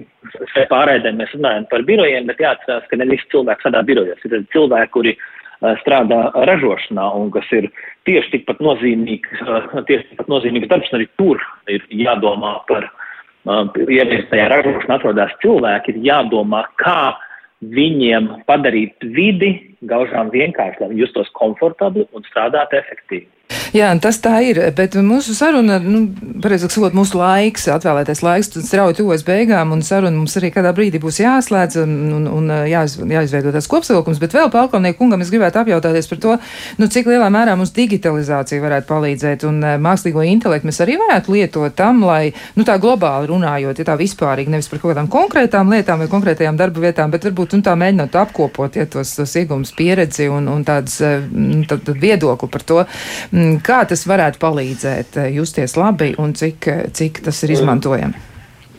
[0.54, 4.24] šeit pārēdē mēs runājam par birojiem, bet jāatcerās, ka ne visi cilvēki strādā birojos.
[4.26, 7.70] Ir cilvēki, kuri uh, strādā ražošanā un kas ir
[8.08, 12.88] tieši tikpat nozīmīgs, uh, tieši tikpat nozīmīgs darbs, un arī tur ir jādomā par,
[13.90, 17.14] ja mēs tajā ražošanā atrodas cilvēki, ir jādomā, kā
[17.62, 19.54] viņiem padarīt vidi
[19.90, 23.28] gaužām vienkārši, lai viņi justos komfortabli un strādātu efektīvi.
[23.72, 26.02] Jā, tas tā ir, bet mūsu saruna, nu,
[26.44, 30.74] pareizāk sakot, mūsu laiks, atvēlētais laiks, tad strauji tuvojas beigām, un saruna mums arī kādā
[30.76, 35.32] brīdī būs jāslēdz un, un, un jāiz, jāizveido tas kopsavilkums, bet vēl Palkalnieku kungam es
[35.32, 36.36] gribētu apjautāties par to,
[36.80, 41.76] nu, cik lielā mērā mums digitalizācija varētu palīdzēt, un mākslīgo intelektu mēs arī varētu lietot
[41.76, 46.04] tam, lai, nu, tā globāli runājot, ja tā vispārīgi, nevis par kaut kādām konkrētām lietām
[46.04, 49.36] vai konkrētajām darba vietām, bet varbūt, nu, tā mēģinot apkopot, ja tos, tos
[49.72, 51.00] iegums pieredzi un, un tāds,
[51.32, 52.84] nu, tad, tad viedokli par to,
[53.62, 58.14] Kā tas varētu palīdzēt eh, justies labi un cik, cik tas ir izmantojami?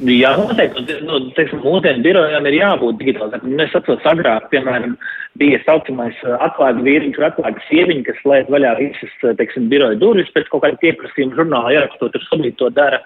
[0.04, 0.98] Jā, noteikti.
[1.06, 3.54] Nu, teiksim, mūsdienu birojām ir jābūt digitalizētam.
[3.62, 4.98] Es atceros, agrāk, piemēram,
[5.40, 10.00] bija saucamais eh, atklāta vīriņš vai atklāta sieviņa, kas slēdz vaļā visas, eh, teiksim, biroja
[10.02, 13.04] durvis pēc kaut kāda pieprasījuma žurnāla ierakstot, ir šobrīd to dara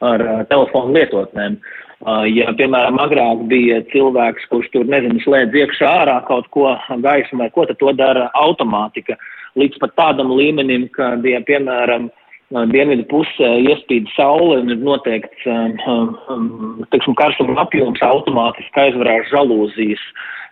[0.00, 1.58] ar telefonu lietotnēm.
[1.60, 1.89] Uh,
[2.30, 6.72] ja, piemēram, agrāk bija cilvēks, kurš tur, nezinu, slēdz iekšā ārā kaut ko
[7.02, 9.18] gaismu vai ko, tad to dara automātika.
[9.18, 12.08] Uh, līdz pat tādam līmenim, ka, ja, piemēram,
[12.50, 20.02] dienvidu pusē iespīd saule un ir noteikts, um, um, teiksim, karstuma apjoms automātiski aizvarās žalūzijas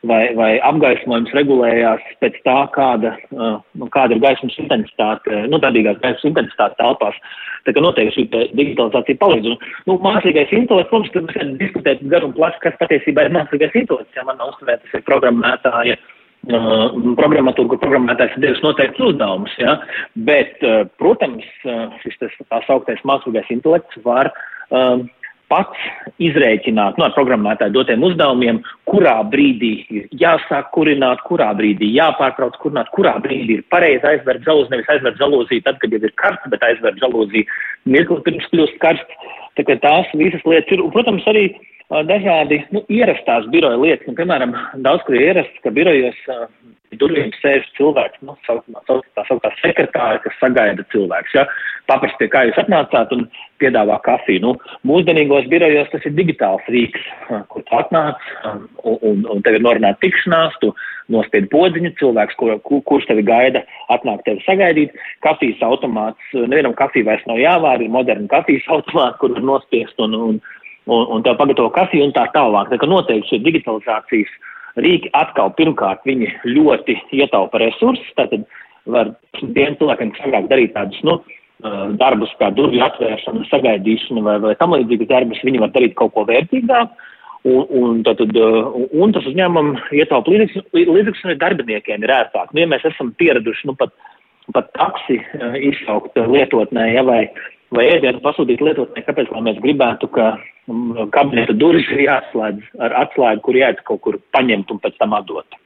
[0.07, 3.59] vai, vai apgaismojums regulējās pēc tā, kāda, uh,
[3.95, 7.19] kāda ir gaismas intensitāte, nu, dabīgās gaismas intensitāte telpās.
[7.67, 9.51] Tā kā noteikti šī digitalizācija palīdz.
[9.51, 9.59] Un,
[9.91, 14.15] nu, mākslīgais intelekts, protams, tad mēs diskutēt garu un plaši, kas patiesībā ir mākslīgais intelekts,
[14.15, 15.99] ja man uztvērt, tas ir programmētāja.
[15.99, 16.18] Ja,
[16.49, 19.75] Uh, programmatūra, kur programmētājs ir devis noteikts uzdevumus, ja?
[20.25, 25.03] bet, uh, protams, uh, šis tas, tā sauktais mākslīgais intelekts var uh,
[25.53, 32.57] pats izrēķināt no nu, programmētāju dotiem uzdevumiem, kurā brīdī ir jāsāk kurināt, kurā brīdī jāpārtrauc
[32.63, 36.49] kurināt, kurā brīdī ir pareizi aizvērt žalūzi, nevis aizvērt žalūziju tad, kad jau ir karsts,
[36.53, 37.61] bet aizvērt žalūziju
[37.93, 39.29] mirkli pirms kļūst karsts.
[39.59, 41.49] Tā kā tās visas lietas ir, un, protams, arī
[42.07, 44.07] dažādi nu, ierastās biroja lietas.
[44.07, 44.55] Nu, piemēram,
[44.85, 46.47] daudz kur ir ierasts, ka birojos uh,
[47.01, 51.35] durvīm sēž cilvēks, nu, tā sauktā sekretāra, kas sagaida cilvēks.
[51.37, 51.45] Ja?
[51.91, 53.27] Paprast, pie kā jūs atnācāt un
[53.61, 54.43] piedāvā kafiju.
[54.45, 54.55] Nu,
[54.89, 57.05] mūsdienīgos birojos tas ir digitāls rīks,
[57.53, 58.65] kur tu atnāc un,
[59.01, 60.73] un, un tev ir norunāta tikšanās, tu
[61.13, 64.95] nospied podziņu, cilvēks, kur, kur, kurš tevi gaida, atnāk tevi sagaidīt.
[65.25, 70.15] Kafijas automāts, nevienam kafiju vairs nav jāvār, ir moderna kafijas automāts, kur var nospiest un,
[70.15, 70.39] un,
[70.87, 72.71] un, un tev pagatavo kafiju un tā tālāk.
[72.73, 74.37] Tā kā noteikti šie digitalizācijas
[74.79, 78.45] rīki atkal pirmkārt viņi ļoti ietaupa resursus, tātad
[78.89, 81.19] var tiem cilvēkiem, agrāk darīt tādus, nu,
[81.99, 86.25] darbus kā durvju atvēršana, sagaidīšana vai, vai tam līdzīgas darbus, viņi var darīt kaut ko
[86.29, 87.09] vērtīgāku.
[87.47, 92.51] Un, un, tad, un tas uzņēmumam ietaupa līdzekļus, un darbiniekiem ir ērtāk.
[92.51, 93.95] Nu, ja mēs esam pieraduši nu, pat,
[94.57, 95.21] pat taksi
[95.71, 97.21] izsaukt lietotnē, ja, vai,
[97.75, 100.33] vai ēdienu pasūtīt lietotnē, kāpēc mēs gribētu, ka
[101.15, 105.59] kabineta durvis ir jāslēdz ar atslēgu, kur jāiet kaut kur paņemt un pēc tam atdot.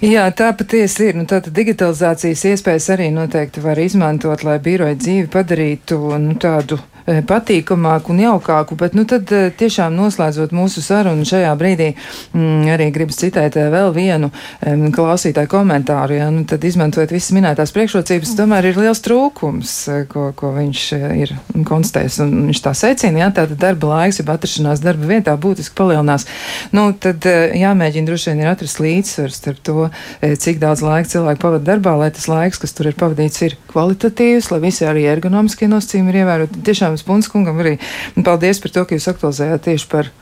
[0.00, 1.18] Jā, tā patiesi ir.
[1.18, 8.12] Nu, tātad digitalizācijas iespējas arī noteikti var izmantot, lai biroja dzīvi padarītu nu, tādu patīkamāku
[8.14, 13.18] un jaukāku, bet nu tad eh, tiešām noslēdzot mūsu sarunu šajā brīdī mm, arī gribas
[13.20, 18.70] citēt eh, vēl vienu um, klausītāju komentāru, ja, nu tad izmantojot visas minētās priekšrocības, tomēr
[18.70, 19.74] ir liels trūkums,
[20.12, 20.84] ko, ko viņš
[21.24, 21.34] ir
[21.68, 26.28] konstatējis, un viņš tā secina, ja, tātad darba laiks, ja atrašanās darba vietā būtiski palielinās,
[26.76, 29.88] nu tad jāmēģina droši vien ir atrast līdzsvars starp to,
[30.22, 34.50] cik daudz laika cilvēki pavada darbā, lai tas laiks, kas tur ir pavadīts, ir kvalitatīvs,
[34.52, 36.62] lai visi arī ergonomiskie nosacījumi ir ievēroti.
[36.66, 37.78] Tiešām jautājums Punskungam arī.
[38.24, 40.12] Paldies par to, ka jūs aktualizējāt tieši par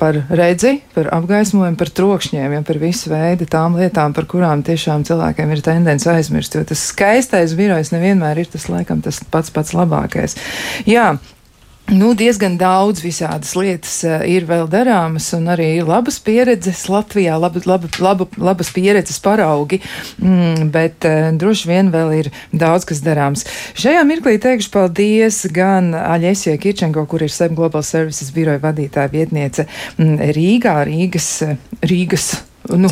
[0.00, 5.04] par redzi, par apgaismojumu, par trokšņiem, ja par visu veidu tām lietām, par kurām tiešām
[5.04, 6.56] cilvēkiem ir tendence aizmirst.
[6.56, 10.38] Jo tas skaistais birojs nevienmēr ir tas, laikam, tas pats pats labākais.
[10.88, 11.18] Jā,
[11.90, 17.58] Nu, diezgan daudz visādas lietas uh, ir vēl darāmas, un arī labas pieredzes Latvijā, laba,
[17.66, 19.80] laba, laba, labas pieredzes paraugi,
[20.22, 23.42] mm, bet uh, droši vien vēl ir daudz, kas darāms.
[23.74, 29.66] Šajā mirklī teikšu paldies gan Aļesie Kirčenko, kur ir SEM Global Services biroja vadītāja vietniece
[29.98, 31.32] mm, Rīgā, Rīgas,
[31.82, 32.30] Rīgas
[32.76, 32.90] Nu,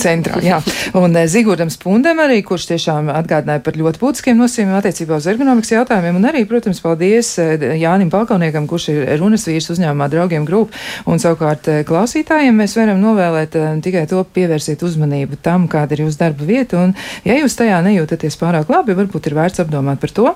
[0.00, 0.60] centrā, jā.
[0.98, 5.72] Un eh, Zigurdam Spundam arī, kurš tiešām atgādināja par ļoti būtiskiem nosīmiem attiecībā uz ergonomikas
[5.74, 6.20] jautājumiem.
[6.20, 10.76] Un arī, protams, paldies eh, Jānim Palkauniekam, kurš ir runas vīrs uzņēmumā draugiem grupu.
[11.10, 16.22] Un savukārt eh, klausītājiem mēs varam novēlēt tikai to pievērsiet uzmanību tam, kāda ir jūsu
[16.22, 16.86] darba vieta.
[16.86, 16.96] Un,
[17.26, 20.32] ja jūs tajā nejūtaties pārāk labi, varbūt ir vērts apdomāt par to,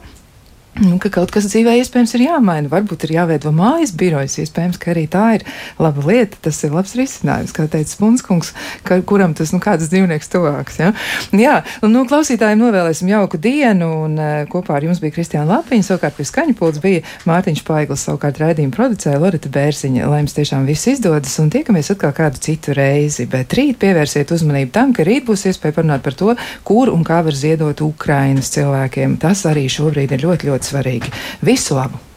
[0.75, 2.67] Nu, ka kaut kas dzīvē iespējams ir jāmaina.
[2.67, 4.41] Varbūt ir jāveido mājas birojas.
[4.43, 5.45] Iespējams, ka arī tā ir
[5.79, 6.41] laba lieta.
[6.43, 8.51] Tas ir labs risinājums, kā teica Spunskungs,
[8.83, 10.81] ka, kuram tas nu, kāds dzīvnieks tuvāks.
[10.83, 10.89] Ja?
[11.31, 13.91] Jā, un nu, klausītājiem novēlēsim jauku dienu.
[14.09, 18.09] Un, uh, kopā ar jums bija Kristiāna Lapiņa, savukārt pie skaņa pults bija Mārtiņš Paiglis,
[18.09, 20.11] savukārt raidījuma producēja Lorita Bērziņa.
[20.11, 23.29] Lai jums tiešām viss izdodas un tiekamies atkal kādu citu reizi.
[23.31, 26.35] Bet rīt pievērsiet uzmanību tam, ka rīt būs iespēja parunāt par to,
[26.67, 29.21] kur un kā var ziedot Ukrainas cilvēkiem.
[29.23, 31.13] Tas arī šobrīd ir ļoti, ļoti ļoti svarīgi.
[31.45, 32.14] Visu labu!